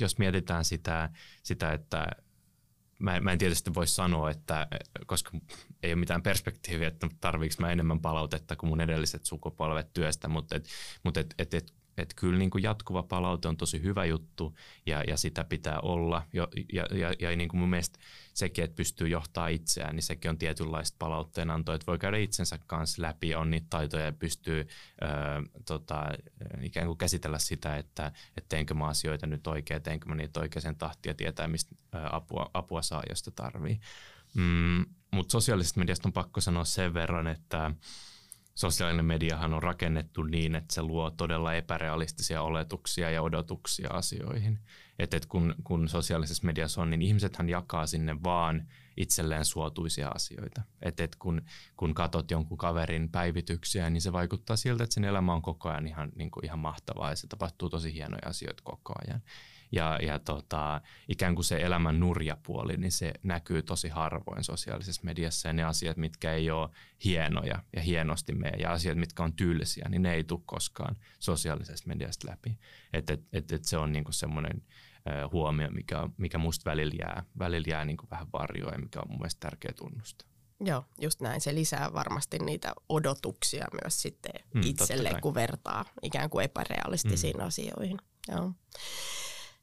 [0.00, 1.10] jos mietitään sitä,
[1.42, 2.06] sitä että
[3.02, 4.66] mä, mä en tietysti voi sanoa, että
[5.06, 5.30] koska
[5.82, 10.56] ei ole mitään perspektiiviä, että tarviiko mä enemmän palautetta kuin mun edelliset sukupolvet työstä, mutta
[10.56, 10.68] et,
[11.04, 15.04] mutta et, et, et, et kyllä niin kuin jatkuva palaute on tosi hyvä juttu ja,
[15.04, 16.22] ja sitä pitää olla.
[16.32, 17.98] Ja, ja, ja, ja niin kuin mun mielestä
[18.34, 23.02] sekin, että pystyy johtaa itseään, niin sekin on tietynlaista palautteenantoa, että voi käydä itsensä kanssa
[23.02, 25.06] läpi ja on niitä taitoja ja pystyy ö,
[25.66, 26.04] tota,
[26.62, 30.76] ikään kuin käsitellä sitä, että, että teenkö mä asioita nyt oikein, teenkö mä niitä oikeaan
[31.06, 33.80] ja tietää, mistä apua, apua saa, josta tarvii.
[34.34, 37.70] Mm, Mutta sosiaalisesta mediasta on pakko sanoa sen verran, että
[38.54, 44.58] sosiaalinen mediahan on rakennettu niin, että se luo todella epärealistisia oletuksia ja odotuksia asioihin.
[44.98, 50.62] Että et kun, kun sosiaalisessa mediassa on, niin ihmisethän jakaa sinne vaan itselleen suotuisia asioita.
[50.82, 51.42] Että et kun,
[51.76, 55.86] kun katot jonkun kaverin päivityksiä, niin se vaikuttaa siltä, että sen elämä on koko ajan
[55.86, 59.22] ihan, niin kuin ihan mahtavaa ja se tapahtuu tosi hienoja asioita koko ajan
[59.72, 65.48] ja, ja tota, ikään kuin se elämän nurjapuoli, niin se näkyy tosi harvoin sosiaalisessa mediassa
[65.48, 66.70] ja ne asiat, mitkä ei ole
[67.04, 71.88] hienoja ja hienosti meidän ja asiat, mitkä on tylsiä, niin ne ei tule koskaan sosiaalisesta
[71.88, 72.58] mediasta läpi.
[72.92, 74.62] Että et, et, et se on niinku semmoinen
[75.32, 79.18] huomio, mikä, mikä musta välillä jää, välillä jää niinku vähän varjoa ja mikä on mun
[79.18, 80.28] mielestä tärkeä tunnustaa.
[80.64, 81.40] Joo, just näin.
[81.40, 87.46] Se lisää varmasti niitä odotuksia myös sitten mm, itselle, kun vertaa ikään kuin epärealistisiin mm.
[87.46, 87.98] asioihin.
[88.28, 88.52] Joo.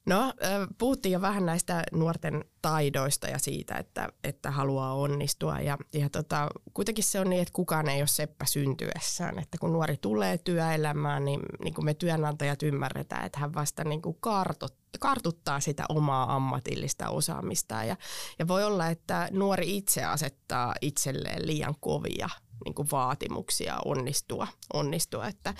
[0.05, 0.33] No,
[0.77, 5.59] puhuttiin jo vähän näistä nuorten taidoista ja siitä, että, että haluaa onnistua.
[5.59, 9.39] Ja, ja tota, kuitenkin se on niin, että kukaan ei ole seppä syntyessään.
[9.39, 14.01] Että kun nuori tulee työelämään, niin, niin kuin me työnantajat ymmärretään, että hän vasta niin
[14.01, 17.83] kuin kartot, kartuttaa sitä omaa ammatillista osaamista.
[17.83, 17.95] Ja,
[18.39, 22.29] ja voi olla, että nuori itse asettaa itselleen liian kovia
[22.65, 24.47] niin kuin vaatimuksia onnistua.
[24.73, 25.27] onnistua.
[25.27, 25.53] Että,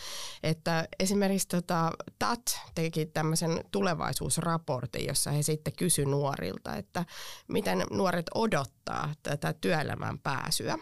[0.43, 7.05] että esimerkiksi tota, TAT teki tämmöisen tulevaisuusraportin, jossa he sitten kysy nuorilta, että
[7.47, 10.77] miten nuoret odottaa tätä työelämään pääsyä.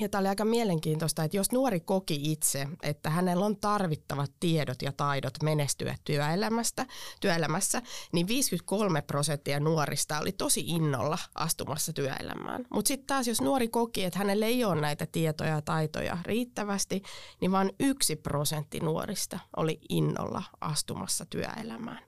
[0.00, 4.82] Ja tämä oli aika mielenkiintoista, että jos nuori koki itse, että hänellä on tarvittavat tiedot
[4.82, 6.86] ja taidot menestyä työelämästä,
[7.20, 12.66] työelämässä, niin 53 prosenttia nuorista oli tosi innolla astumassa työelämään.
[12.72, 17.02] Mutta sitten taas, jos nuori koki, että hänellä ei ole näitä tietoja ja taitoja riittävästi,
[17.40, 22.02] niin vain yksi prosentti nuorista oli innolla astumassa työelämään.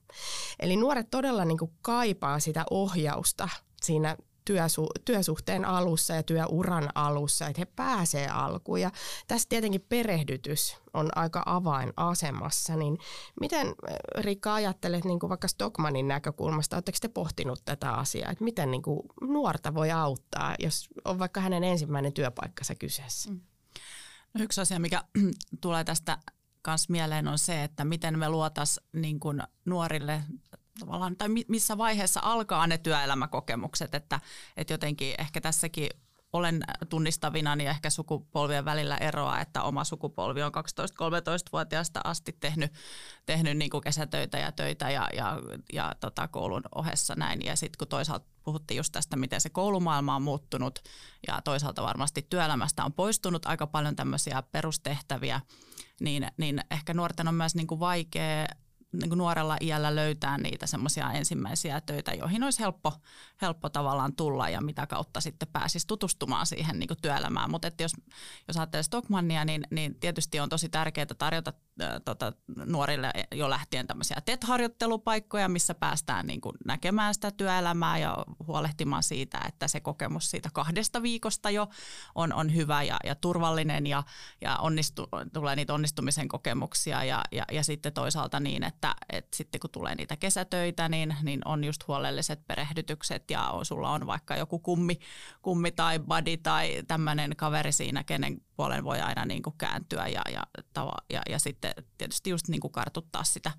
[0.60, 3.48] Eli nuoret todella niin kaipaa sitä ohjausta
[3.82, 8.80] siinä työsu, työsuhteen alussa ja työuran alussa, että he pääsee alkuun.
[8.80, 8.90] Ja
[9.28, 12.76] tässä tietenkin perehdytys on aika avainasemassa.
[12.76, 12.98] Niin
[13.40, 13.74] miten
[14.18, 18.82] Rikka ajattelet niin kuin vaikka Stockmanin näkökulmasta, oletteko te pohtinut tätä asiaa, että miten niin
[18.82, 23.30] kuin nuorta voi auttaa, jos on vaikka hänen ensimmäinen työpaikkansa kyseessä?
[23.30, 23.40] Mm.
[24.34, 25.04] No yksi asia, mikä
[25.60, 26.18] tulee tästä
[26.62, 29.20] kanssa mieleen on se, että miten me luotaisiin niin
[29.64, 30.22] nuorille
[30.80, 34.20] tavallaan, tai missä vaiheessa alkaa ne työelämäkokemukset, että,
[34.56, 35.88] että jotenkin ehkä tässäkin
[36.32, 42.72] olen tunnistavina niin ehkä sukupolvien välillä eroa, että oma sukupolvi on 12-13-vuotiaasta asti tehnyt,
[43.26, 45.38] tehnyt niin kuin kesätöitä ja töitä ja, ja,
[45.72, 47.44] ja tota koulun ohessa näin.
[47.44, 50.78] Ja sitten kun toisaalta puhuttiin just tästä, miten se koulumaailma on muuttunut
[51.26, 55.40] ja toisaalta varmasti työelämästä on poistunut aika paljon tämmöisiä perustehtäviä,
[56.00, 58.46] niin, niin ehkä nuorten on myös niin kuin vaikea
[58.92, 62.92] niin nuorella iällä löytää niitä semmoisia ensimmäisiä töitä, joihin olisi helppo,
[63.42, 67.50] helppo tavallaan tulla ja mitä kautta sitten pääsisi tutustumaan siihen niin työelämään.
[67.50, 67.92] Mutta jos,
[68.48, 71.52] jos ajattelee Stockmannia, niin, niin tietysti on tosi tärkeää tarjota
[71.82, 72.32] äh, tota,
[72.66, 79.40] nuorille jo lähtien tämmöisiä TET-harjoittelupaikkoja, missä päästään niin kuin näkemään sitä työelämää ja huolehtimaan siitä,
[79.48, 81.68] että se kokemus siitä kahdesta viikosta jo
[82.14, 84.02] on, on hyvä ja, ja turvallinen ja,
[84.40, 88.81] ja onnistu, tulee niitä onnistumisen kokemuksia ja, ja, ja sitten toisaalta niin, että,
[89.12, 94.06] että sitten kun tulee niitä kesätöitä, niin, niin on just huolelliset perehdytykset ja sulla on
[94.06, 94.98] vaikka joku kummi,
[95.42, 100.22] kummi tai buddy tai tämmöinen kaveri siinä, kenen puolen voi aina niin kuin kääntyä ja,
[100.32, 100.42] ja,
[101.10, 103.52] ja, ja sitten tietysti just niin kuin kartuttaa sitä,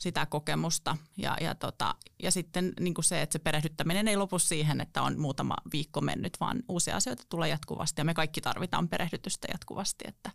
[0.00, 0.96] sitä kokemusta.
[1.16, 5.02] Ja, ja, tota, ja sitten niin kuin se, että se perehdyttäminen ei lopu siihen, että
[5.02, 10.04] on muutama viikko mennyt, vaan uusia asioita tulee jatkuvasti ja me kaikki tarvitaan perehdytystä jatkuvasti,
[10.08, 10.30] että,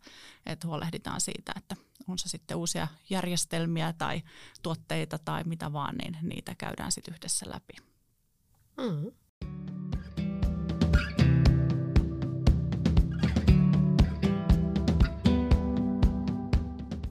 [0.45, 1.75] että huolehditaan siitä, että
[2.08, 4.21] on se sitten uusia järjestelmiä tai
[4.63, 7.73] tuotteita tai mitä vaan, niin niitä käydään sitten yhdessä läpi.
[8.78, 9.12] Mm.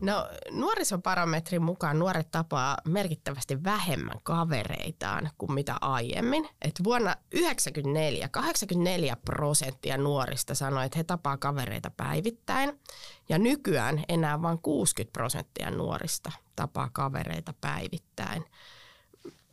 [0.05, 6.49] No nuorisoparametrin mukaan nuoret tapaa merkittävästi vähemmän kavereitaan kuin mitä aiemmin.
[6.63, 12.81] Et vuonna 1994 84 prosenttia nuorista sanoi, että he tapaa kavereita päivittäin.
[13.29, 18.45] Ja nykyään enää vain 60 prosenttia nuorista tapaa kavereita päivittäin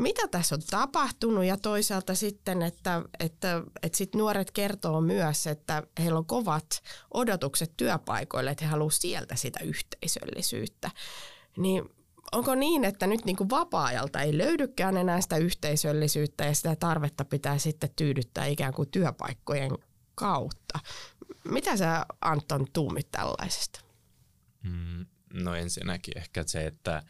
[0.01, 5.83] mitä tässä on tapahtunut ja toisaalta sitten, että, että, että sit nuoret kertoo myös, että
[5.99, 6.65] heillä on kovat
[7.13, 10.91] odotukset työpaikoille, että he haluavat sieltä sitä yhteisöllisyyttä.
[11.57, 11.83] Niin
[12.31, 17.25] onko niin, että nyt niin kuin vapaa-ajalta ei löydykään enää sitä yhteisöllisyyttä ja sitä tarvetta
[17.25, 19.71] pitää sitten tyydyttää ikään kuin työpaikkojen
[20.15, 20.79] kautta?
[21.43, 23.79] Mitä sä Anton tuumit tällaisesta?
[24.63, 27.03] Mm, no ensinnäkin ehkä se, että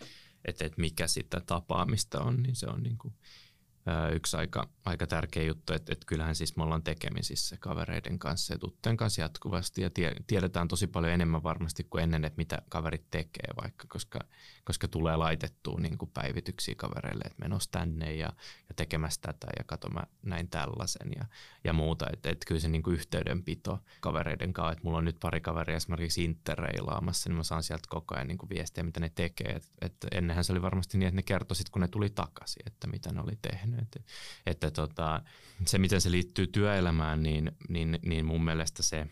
[0.45, 3.13] että, että mikä sitä tapaamista on, niin se on niin kuin
[4.13, 8.57] yksi aika, aika tärkeä juttu, että, että kyllähän siis me ollaan tekemisissä kavereiden kanssa ja
[8.57, 13.05] tuttujen kanssa jatkuvasti ja tie, tiedetään tosi paljon enemmän varmasti kuin ennen, että mitä kaverit
[13.11, 14.19] tekee vaikka, koska,
[14.63, 18.33] koska tulee laitettua niin kuin päivityksiä kavereille, että menos tänne ja,
[18.69, 21.25] ja tekemässä tätä ja kato mä näin tällaisen ja,
[21.63, 25.19] ja muuta, että, että kyllä se niin kuin yhteydenpito kavereiden kanssa, että mulla on nyt
[25.19, 29.11] pari kaveria esimerkiksi interreilaamassa, niin mä saan sieltä koko ajan niin kuin viestiä, mitä ne
[29.15, 32.63] tekee, että, että ennenhän se oli varmasti niin, että ne kertoi kun ne tuli takaisin,
[32.67, 33.95] että mitä ne oli tehnyt tehnyt.
[33.95, 34.12] Että,
[34.45, 35.21] että tota,
[35.65, 39.07] se, miten se liittyy työelämään, niin, niin, niin mun mielestä se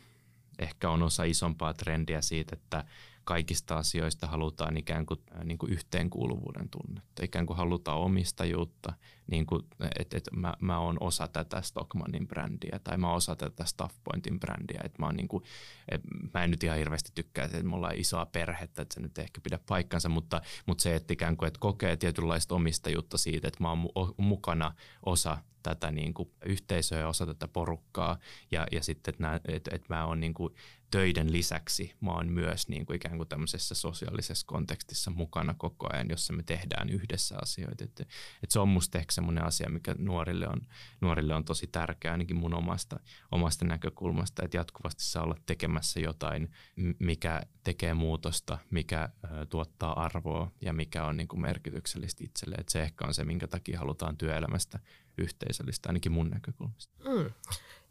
[0.59, 2.85] ehkä on osa isompaa trendiä siitä, että
[3.29, 7.25] kaikista asioista halutaan ikään kuin, äh, niin kuin yhteenkuuluvuuden tunnetta.
[7.25, 8.93] Ikään kuin halutaan omistajuutta,
[9.27, 9.63] niin kuin,
[9.99, 14.39] että, että mä, mä oon osa tätä Stockmannin brändiä tai mä oon osa tätä Staffpointin
[14.39, 14.81] brändiä.
[14.83, 15.43] Että mä, oon niin kuin,
[15.89, 19.17] että mä en nyt ihan hirveästi tykkää, että me ollaan isoa perhettä, että se nyt
[19.17, 23.63] ehkä pidä paikkansa, mutta, mutta se, että ikään kuin että kokee tietynlaista omistajuutta siitä, että
[23.63, 24.73] mä oon mukana
[25.05, 28.17] osa tätä niin kuin yhteisöä osa tätä porukkaa
[28.51, 30.53] ja, ja sitten, että, että, että, että mä oon niin kuin
[30.91, 36.09] töiden lisäksi mä oon myös niin kuin ikään kuin tämmöisessä sosiaalisessa kontekstissa mukana koko ajan,
[36.09, 37.83] jossa me tehdään yhdessä asioita.
[37.83, 38.03] Että,
[38.43, 40.61] että se on musta ehkä semmoinen asia, mikä nuorille on,
[41.01, 42.99] nuorille on tosi tärkeä ainakin mun omasta,
[43.31, 46.51] omasta näkökulmasta, että jatkuvasti saa olla tekemässä jotain,
[46.99, 49.09] mikä tekee muutosta, mikä ä,
[49.45, 52.55] tuottaa arvoa ja mikä on niin kuin merkityksellistä itselle.
[52.55, 54.79] Että se ehkä on se, minkä takia halutaan työelämästä
[55.17, 56.93] yhteisöllistä, ainakin mun näkökulmasta.
[57.03, 57.31] Mm.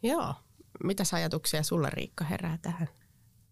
[0.03, 0.35] Joo,
[0.85, 2.89] mitä ajatuksia sulla Riikka herää tähän?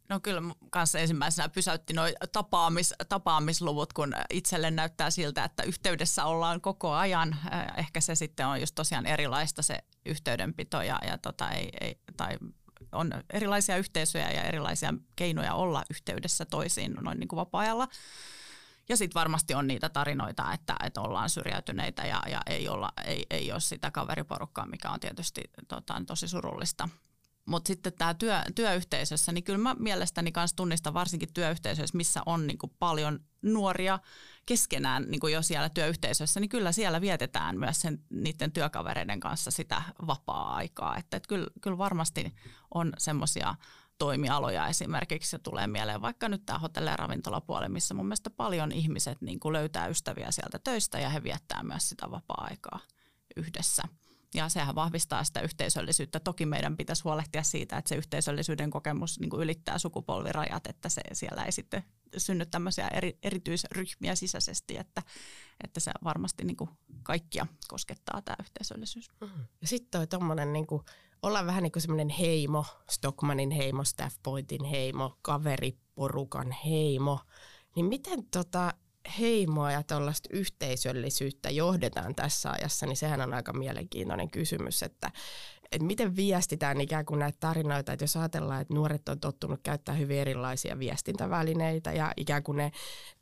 [0.09, 6.61] No kyllä kanssa ensimmäisenä pysäytti nuo tapaamis, tapaamisluvut, kun itselle näyttää siltä, että yhteydessä ollaan
[6.61, 7.37] koko ajan.
[7.53, 12.01] Äh, ehkä se sitten on just tosiaan erilaista se yhteydenpito ja, ja tota ei, ei,
[12.17, 12.39] tai
[12.93, 17.89] on erilaisia yhteisöjä ja erilaisia keinoja olla yhteydessä toisiin noin niin kuin vapaa-ajalla.
[18.89, 23.27] Ja sitten varmasti on niitä tarinoita, että, että ollaan syrjäytyneitä ja, ja ei, olla, ei,
[23.31, 26.89] ei ole sitä kaveriporukkaa, mikä on tietysti tota, tosi surullista.
[27.47, 32.47] Mutta sitten tämä työ, työyhteisössä, niin kyllä mä mielestäni myös tunnistan varsinkin työyhteisöissä, missä on
[32.47, 33.99] niin kuin paljon nuoria
[34.47, 39.51] keskenään niin kuin jo siellä työyhteisössä, niin kyllä siellä vietetään myös sen, niiden työkavereiden kanssa
[39.51, 40.97] sitä vapaa-aikaa.
[40.97, 42.35] Että, että kyllä, kyllä varmasti
[42.75, 43.55] on semmoisia
[43.99, 48.73] toimialoja esimerkiksi se tulee mieleen vaikka nyt tämä hotelli- ja ravintolapuoli, missä mun mielestä paljon
[48.73, 52.81] ihmiset niin kuin löytää ystäviä sieltä töistä ja he viettää myös sitä vapaa-aikaa
[53.37, 53.83] yhdessä.
[54.35, 56.21] Ja sehän vahvistaa sitä yhteisöllisyyttä.
[56.21, 61.01] Toki meidän pitäisi huolehtia siitä, että se yhteisöllisyyden kokemus niin kuin ylittää sukupolvirajat, että se
[61.13, 61.85] siellä ei sitten
[62.17, 65.03] synny tämmöisiä eri, erityisryhmiä sisäisesti, että,
[65.65, 66.71] että se varmasti niin kuin
[67.03, 69.11] kaikkia koskettaa tämä yhteisöllisyys.
[69.21, 69.29] Mm.
[69.61, 70.83] Ja sitten toi tommonen niin kuin,
[71.23, 77.21] olla vähän niin kuin semmoinen heimo, Stockmanin heimo, Staff Pointin heimo, kaveriporukan heimo,
[77.77, 78.75] niin miten tota,
[79.21, 85.11] heimoa ja tuollaista yhteisöllisyyttä johdetaan tässä ajassa, niin sehän on aika mielenkiintoinen kysymys, että,
[85.73, 89.95] että miten viestitään ikään kuin näitä tarinoita, että jos ajatellaan, että nuoret on tottunut käyttää
[89.95, 92.73] hyvin erilaisia viestintävälineitä ja ikään kuin ne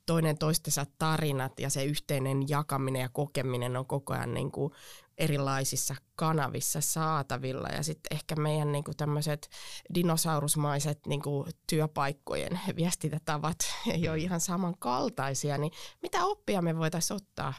[0.06, 4.72] toinen toistensa tarinat ja se yhteinen jakaminen ja kokeminen on koko ajan niin kuin
[5.18, 7.68] erilaisissa kanavissa saatavilla.
[7.68, 9.50] Ja sitten ehkä meidän niin kuin tämmöiset
[9.94, 13.56] dinosaurusmaiset niin kuin työpaikkojen viestintätavat
[13.94, 17.54] ei ole ihan samankaltaisia, niin mitä oppia me voitaisiin ottaa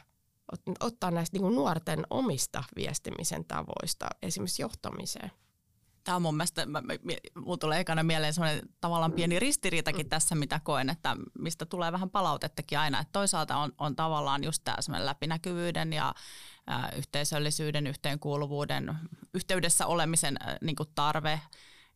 [0.80, 5.30] ottaa näistä niin nuorten omista viestimisen tavoista esimerkiksi johtamiseen?
[6.04, 6.66] Tämä on mun mielestä,
[7.44, 12.10] mun tulee ekana mieleen sellainen tavallaan pieni ristiriitakin tässä, mitä koen, että mistä tulee vähän
[12.10, 13.00] palautettakin aina.
[13.00, 16.14] Että toisaalta on, on tavallaan just tämä läpinäkyvyyden ja
[16.70, 18.94] ä, yhteisöllisyyden, yhteenkuuluvuuden,
[19.34, 21.40] yhteydessä olemisen ä, niin kuin tarve,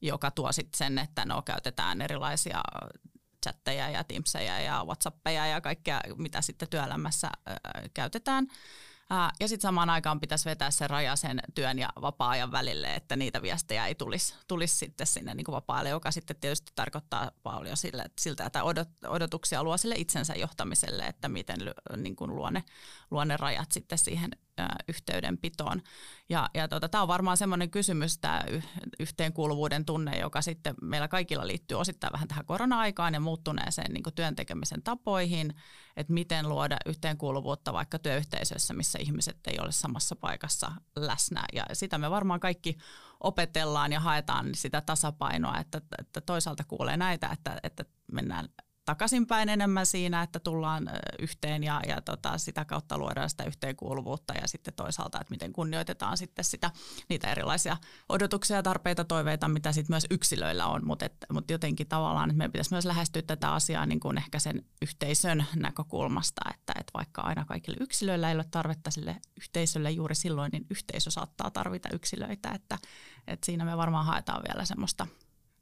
[0.00, 2.60] joka tuo sitten sen, että no käytetään erilaisia
[3.44, 7.30] chatteja ja Teamseja ja Whatsappeja ja kaikkea, mitä sitten työelämässä
[7.94, 8.46] käytetään–
[9.40, 13.42] ja sitten samaan aikaan pitäisi vetää se raja sen työn ja vapaa-ajan välille, että niitä
[13.42, 18.46] viestejä ei tulisi, tulisi sitten sinne niin vapaa joka sitten tietysti tarkoittaa paljon sille, siltä,
[18.46, 21.58] että odot, odotuksia luo sille itsensä johtamiselle, että miten
[21.96, 22.64] niin kuin luo, ne,
[23.10, 24.30] luo ne rajat sitten siihen
[24.88, 25.82] yhteydenpitoon.
[26.28, 28.44] Ja, ja tota, tämä on varmaan semmoinen kysymys, tämä
[29.00, 34.82] yhteenkuuluvuuden tunne, joka sitten meillä kaikilla liittyy osittain vähän tähän korona-aikaan ja muuttuneeseen niin työntekemisen
[34.82, 35.54] tapoihin,
[35.96, 41.44] että miten luoda yhteenkuuluvuutta vaikka työyhteisössä, missä ihmiset ei ole samassa paikassa läsnä.
[41.52, 42.78] Ja sitä me varmaan kaikki
[43.20, 48.48] opetellaan ja haetaan sitä tasapainoa, että, että toisaalta kuulee näitä, että, että mennään
[48.90, 54.48] takaisinpäin enemmän siinä, että tullaan yhteen ja, ja tota, sitä kautta luodaan sitä yhteenkuuluvuutta ja
[54.48, 56.70] sitten toisaalta, että miten kunnioitetaan sitten sitä,
[57.08, 57.76] niitä erilaisia
[58.08, 62.74] odotuksia, tarpeita, toiveita, mitä sitten myös yksilöillä on, mutta mut jotenkin tavallaan, että meidän pitäisi
[62.74, 67.76] myös lähestyä tätä asiaa niin kuin ehkä sen yhteisön näkökulmasta, että, että vaikka aina kaikille
[67.80, 72.78] yksilöillä ei ole tarvetta sille yhteisölle juuri silloin, niin yhteisö saattaa tarvita yksilöitä, että,
[73.26, 75.06] että siinä me varmaan haetaan vielä semmoista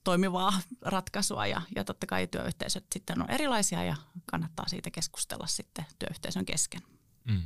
[0.08, 3.96] toimivaa ratkaisua ja, ja totta kai työyhteisöt sitten on erilaisia ja
[4.30, 6.80] kannattaa siitä keskustella sitten työyhteisön kesken.
[7.24, 7.42] Mm.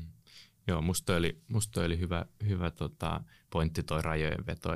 [0.66, 3.20] Joo, musta oli, musta oli hyvä, hyvä tota,
[3.50, 4.70] pointti toi rajojen veto,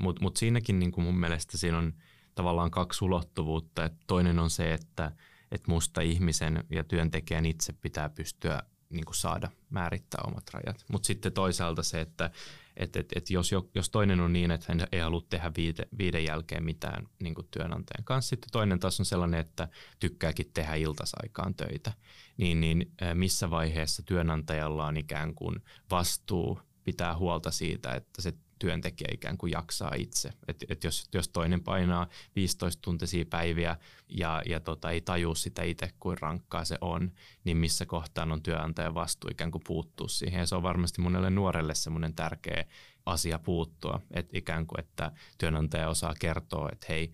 [0.00, 1.94] mutta mut siinäkin niin kuin mun mielestä siinä on
[2.34, 3.84] tavallaan kaksi ulottuvuutta.
[3.84, 5.12] Et toinen on se, että
[5.52, 10.84] et musta ihmisen ja työntekijän itse pitää pystyä niin kuin saada määrittää omat rajat.
[10.92, 12.30] Mutta sitten toisaalta se, että
[12.76, 16.24] et, et, et jos, jos toinen on niin, että hän ei halua tehdä viide, viiden
[16.24, 19.68] jälkeen mitään niin kuin työnantajan kanssa, sitten toinen taas on sellainen, että
[20.00, 21.92] tykkääkin tehdä iltasaikaan töitä,
[22.36, 29.08] niin, niin missä vaiheessa työnantajalla on ikään kuin vastuu pitää huolta siitä, että se työntekijä
[29.12, 30.30] ikään kuin jaksaa itse.
[30.48, 33.76] Et, et jos, jos toinen painaa 15 tuntisia päiviä
[34.08, 37.12] ja, ja tota, ei tajua sitä itse, kuin rankkaa se on,
[37.44, 40.38] niin missä kohtaan on työnantajan vastuu ikään kuin puuttua siihen.
[40.38, 42.64] Ja se on varmasti monelle nuorelle semmoinen tärkeä
[43.06, 47.12] asia puuttua, että ikään kuin, että työnantaja osaa kertoa, että hei,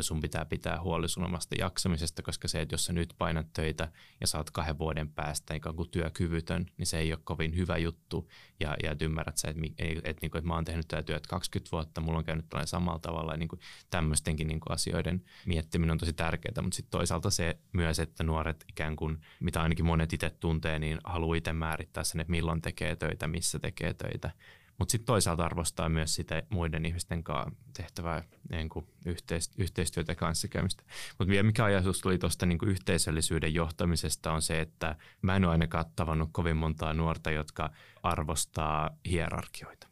[0.00, 3.92] sun pitää pitää huoli sun omasta jaksamisesta, koska se, että jos sä nyt painat töitä
[4.20, 8.28] ja saat kahden vuoden päästä ikään kuin työkyvytön, niin se ei ole kovin hyvä juttu.
[8.60, 11.72] Ja, ja et ymmärrät sä, että, että, että, että, mä oon tehnyt tätä työtä 20
[11.72, 13.32] vuotta, mulla on käynyt tällainen samalla tavalla.
[13.32, 17.58] Ja niin kuin tämmöistenkin niin kuin asioiden miettiminen on tosi tärkeää, mutta sitten toisaalta se
[17.72, 22.20] myös, että nuoret ikään kuin, mitä ainakin monet itse tuntee, niin haluaa itse määrittää sen,
[22.20, 24.30] että milloin tekee töitä, missä tekee töitä
[24.78, 28.86] mutta sitten toisaalta arvostaa myös sitä muiden ihmisten kanssa tehtävää niin kuin
[29.58, 30.82] yhteistyötä ja kanssakäymistä.
[31.18, 35.52] Mutta vielä mikä ajatus tuli tuosta niin yhteisöllisyyden johtamisesta on se, että mä en ole
[35.52, 37.70] ainakaan tavannut kovin montaa nuorta, jotka
[38.02, 39.86] arvostaa hierarkioita.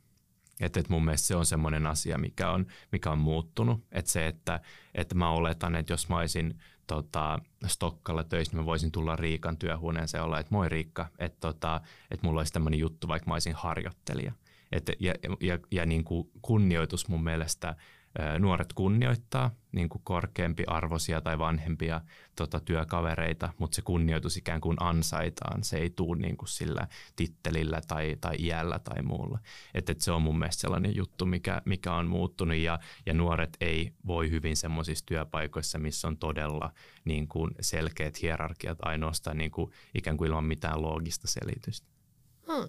[0.61, 3.85] Että et mun mielestä se on semmoinen asia, mikä on, mikä on muuttunut.
[3.93, 4.61] Että se, että,
[4.95, 9.57] että mä oletan, että jos mä olisin tota, Stokkalla töissä, niin mä voisin tulla Riikan
[9.57, 13.35] työhuoneeseen ja olla, että moi Riikka, että, tota, että mulla olisi tämmöinen juttu, vaikka mä
[13.35, 14.33] olisin harjoittelija.
[14.73, 17.77] Et, ja ja, ja niin kuin kunnioitus mun mielestä
[18.39, 22.01] nuoret kunnioittaa niin kuin korkeampi arvoisia tai vanhempia
[22.37, 25.65] tota, työkavereita, mutta se kunnioitus ikään kuin ansaitaan.
[25.65, 29.39] Se ei tule niin kuin sillä tittelillä tai, tai iällä tai muulla.
[29.75, 33.57] Et, et se on mun mielestä sellainen juttu, mikä, mikä on muuttunut ja, ja nuoret
[33.61, 36.73] ei voi hyvin semmoisissa työpaikoissa, missä on todella
[37.05, 41.87] niin kuin selkeät hierarkiat ainoastaan niin kuin ikään kuin ilman mitään loogista selitystä.
[42.47, 42.69] Hmm.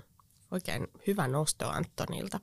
[0.54, 2.40] Oikein hyvä nosto Antonilta.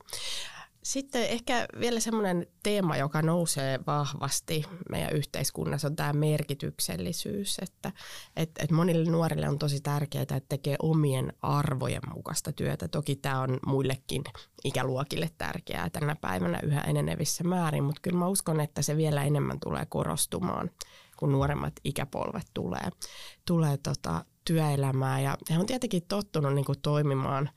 [0.83, 7.59] Sitten ehkä vielä semmoinen teema, joka nousee vahvasti meidän yhteiskunnassa, on tämä merkityksellisyys.
[7.61, 7.91] Että,
[8.35, 12.87] että, että monille nuorille on tosi tärkeää, että tekee omien arvojen mukaista työtä.
[12.87, 14.23] Toki tämä on muillekin
[14.63, 19.59] ikäluokille tärkeää tänä päivänä yhä enenevissä määrin, mutta kyllä mä uskon, että se vielä enemmän
[19.59, 20.69] tulee korostumaan,
[21.17, 22.89] kun nuoremmat ikäpolvet tulee,
[23.45, 27.49] tulee tota, työelämää ja he on tietenkin tottunut niin kuin toimimaan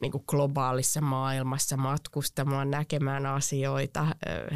[0.00, 4.06] niin kuin globaalissa maailmassa, matkustamaan, näkemään asioita.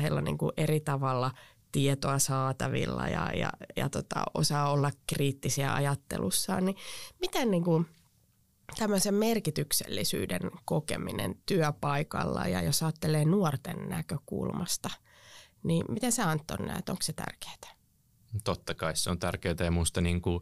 [0.02, 1.30] Heillä on niin kuin eri tavalla
[1.72, 6.64] tietoa saatavilla ja, ja, ja tota, osaa olla kriittisiä ajattelussaan.
[6.64, 6.76] Niin
[7.20, 7.86] miten niin kuin
[8.78, 14.90] tämmöisen merkityksellisyyden kokeminen työpaikalla ja jos ajattelee nuorten näkökulmasta,
[15.62, 17.74] niin miten sä Anton näet, onko se tärkeää?
[18.44, 20.40] Totta kai se on tärkeää ja minusta niin kuin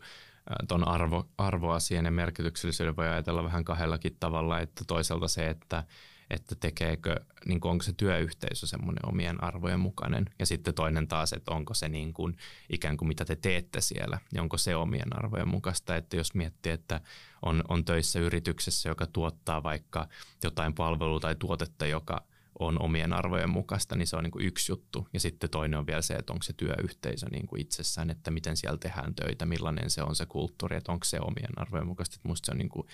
[0.68, 5.84] tuon arvo, arvoasian ja merkityksellisyyden voi ajatella vähän kahdellakin tavalla, että toisaalta se, että,
[6.30, 7.16] että tekeekö,
[7.46, 11.74] niin kuin onko se työyhteisö semmoinen omien arvojen mukainen ja sitten toinen taas, että onko
[11.74, 12.36] se niin kuin,
[12.72, 16.72] ikään kuin mitä te teette siellä ja onko se omien arvojen mukaista, että jos miettii,
[16.72, 17.00] että
[17.42, 20.08] on, on töissä yrityksessä, joka tuottaa vaikka
[20.44, 22.22] jotain palvelua tai tuotetta, joka
[22.58, 25.08] on omien arvojen mukaista, niin se on niin kuin yksi juttu.
[25.12, 28.56] Ja sitten toinen on vielä se, että onko se työyhteisö niin kuin itsessään, että miten
[28.56, 32.14] siellä tehdään töitä, millainen se on se kulttuuri, että onko se omien arvojen mukaista.
[32.14, 32.86] Että musta se on niin kuin,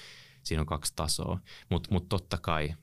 [0.42, 1.40] siinä on kaksi tasoa.
[1.70, 2.74] Mutta mut totta kai,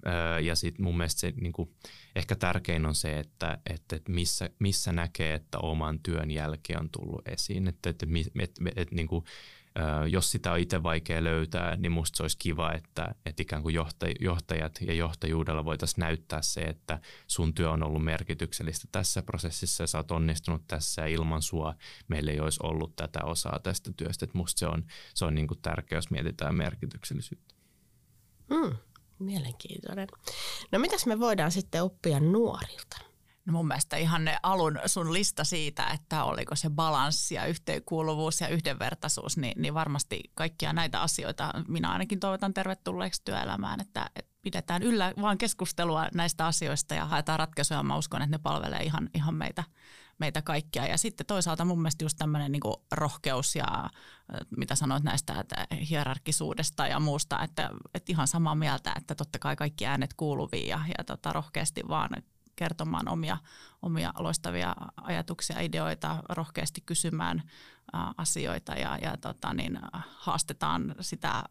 [0.43, 1.69] ja sitten mun mielestä se niin kuin,
[2.15, 6.89] ehkä tärkein on se, että, että, että missä, missä näkee, että oman työn jälkeen on
[6.89, 7.67] tullut esiin.
[7.67, 9.25] Että, että, että, että, että, että niin kuin,
[10.09, 13.75] jos sitä on itse vaikea löytää, niin musta se olisi kiva, että, että ikään kuin
[14.19, 19.87] johtajat ja johtajuudella voitaisiin näyttää se, että sun työ on ollut merkityksellistä tässä prosessissa ja
[19.87, 21.73] sä oot onnistunut tässä ja ilman sua
[22.07, 24.25] meillä ei olisi ollut tätä osaa tästä työstä.
[24.25, 27.55] Että musta se on, se on niin kuin tärkeä, jos mietitään merkityksellisyyttä.
[28.49, 28.75] Mm,
[29.19, 30.07] mielenkiintoinen.
[30.71, 33.14] No mitäs me voidaan sitten oppia nuorilta?
[33.45, 38.41] No mun mielestä ihan ne alun sun lista siitä, että oliko se balanssi ja yhteenkuuluvuus
[38.41, 44.31] ja yhdenvertaisuus, niin, niin varmasti kaikkia näitä asioita minä ainakin toivotan tervetulleeksi työelämään, että, että
[44.41, 47.83] pidetään yllä vaan keskustelua näistä asioista ja haetaan ratkaisuja.
[47.83, 49.63] Mä uskon, että ne palvelee ihan, ihan meitä,
[50.17, 50.87] meitä kaikkia.
[50.87, 53.89] Ja sitten toisaalta mun mielestä just tämmöinen niin rohkeus ja
[54.57, 59.55] mitä sanoit näistä että hierarkisuudesta ja muusta, että, että ihan samaa mieltä, että totta kai
[59.55, 62.09] kaikki äänet kuuluviin ja, ja tota, rohkeasti vaan
[62.55, 63.37] kertomaan omia,
[63.81, 67.43] omia loistavia ajatuksia, ideoita, rohkeasti kysymään
[67.95, 71.43] ä, asioita ja, ja tota, niin, haastetaan sitä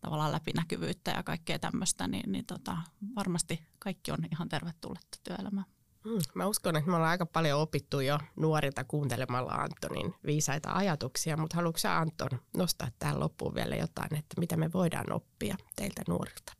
[0.00, 2.76] tavallaan läpinäkyvyyttä ja kaikkea tämmöistä, niin, niin tota,
[3.16, 5.66] varmasti kaikki on ihan tervetulletta työelämään.
[6.04, 11.36] Mm, mä uskon, että me ollaan aika paljon opittu jo nuorilta kuuntelemalla Antonin viisaita ajatuksia,
[11.36, 16.02] mutta haluatko sä Anton nostaa tähän loppuun vielä jotain, että mitä me voidaan oppia teiltä
[16.08, 16.52] nuorilta?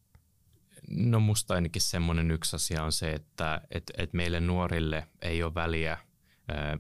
[0.91, 5.55] No musta ainakin semmoinen yksi asia on se, että et, et meille nuorille ei ole
[5.55, 5.99] väliä,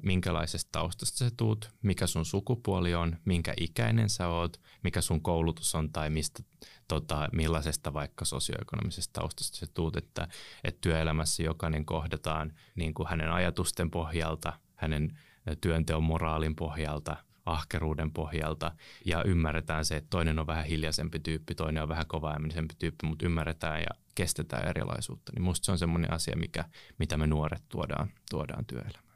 [0.03, 5.75] minkälaisesta taustasta sä tuut, mikä sun sukupuoli on, minkä ikäinen sä oot, mikä sun koulutus
[5.75, 6.43] on tai mistä,
[6.89, 10.29] tota, millaisesta vaikka sosioekonomisesta taustasta sä tuut, että,
[10.65, 15.19] että työelämässä jokainen kohdataan niin kuin hänen ajatusten pohjalta, hänen
[15.61, 17.17] työnteon moraalin pohjalta–
[17.53, 18.73] ahkeruuden pohjalta
[19.05, 23.27] ja ymmärretään se, että toinen on vähän hiljaisempi tyyppi, toinen on vähän kovaäämisempi tyyppi, mutta
[23.27, 25.33] ymmärretään ja kestetään erilaisuutta.
[25.35, 26.65] Niin musta se on semmoinen asia, mikä,
[26.99, 29.08] mitä me nuoret tuodaan, tuodaan työelämään.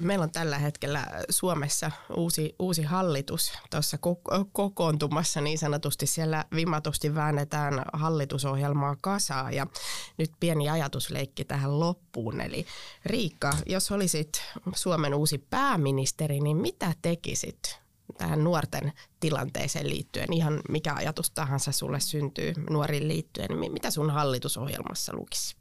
[0.00, 3.98] Meillä on tällä hetkellä Suomessa uusi, uusi hallitus tuossa
[4.52, 6.06] kokoontumassa niin sanotusti.
[6.06, 9.66] Siellä vimatusti väännetään hallitusohjelmaa kasaa ja
[10.18, 12.40] nyt pieni ajatusleikki tähän loppuun.
[12.40, 12.66] Eli
[13.04, 14.42] Riikka, jos olisit
[14.74, 17.78] Suomen uusi pääministeri, niin mitä tekisit
[18.18, 24.10] tähän nuorten tilanteeseen liittyen, ihan mikä ajatus tahansa sulle syntyy nuoriin liittyen, niin mitä sun
[24.10, 25.56] hallitusohjelmassa lukisi?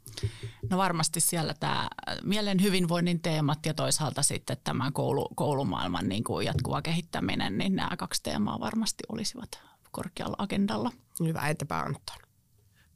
[0.70, 1.88] No varmasti siellä tämä
[2.24, 7.97] mielen hyvinvoinnin teemat ja toisaalta sitten tämän koulu, koulumaailman niin kuin jatkuva kehittäminen, niin nämä
[7.97, 9.61] kaksi teemaa varmasti olisivat
[9.91, 10.91] korkealla agendalla.
[11.20, 12.18] Hyvä, entäpä Anton?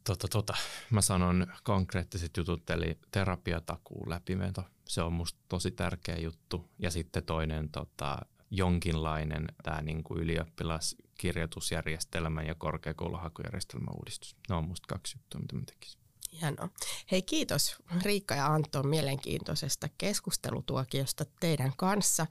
[0.04, 0.54] Tota, tota,
[0.90, 4.64] mä sanon konkreettiset jutut, eli terapiatakuu läpimeto.
[4.88, 6.70] Se on musta tosi tärkeä juttu.
[6.80, 8.18] Ja sitten toinen tota,
[8.52, 14.36] jonkinlainen tämä niin kuin ylioppilaskirjoitusjärjestelmän ja korkeakouluhakujärjestelmän uudistus.
[14.50, 16.01] Ne on musta kaksi juttua, mitä mä tekisin.
[16.32, 16.70] Hienoa.
[17.12, 22.28] Hei kiitos Riikka ja Anton mielenkiintoisesta keskustelutuokiosta teidän kanssa.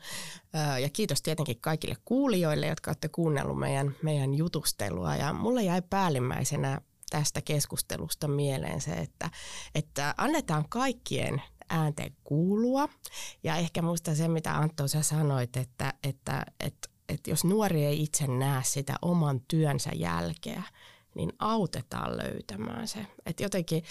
[0.82, 5.16] Ja kiitos tietenkin kaikille kuulijoille, jotka olette kuunnellut meidän, meidän jutustelua.
[5.16, 6.80] Ja mulle jäi päällimmäisenä
[7.10, 9.30] tästä keskustelusta mieleen se, että,
[9.74, 12.88] että annetaan kaikkien äänten kuulua.
[13.44, 18.02] Ja ehkä muista se, mitä Antto sä sanoit, että, että, että, että jos nuori ei
[18.02, 20.62] itse näe sitä oman työnsä jälkeä,
[21.14, 23.06] niin autetaan löytämään se.
[23.26, 23.84] Että jotenkin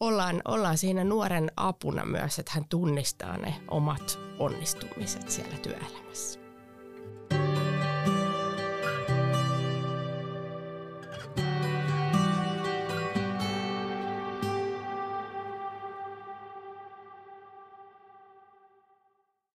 [0.00, 6.43] ollaan, ollaan siinä nuoren apuna myös, että hän tunnistaa ne omat onnistumiset siellä työelämässä.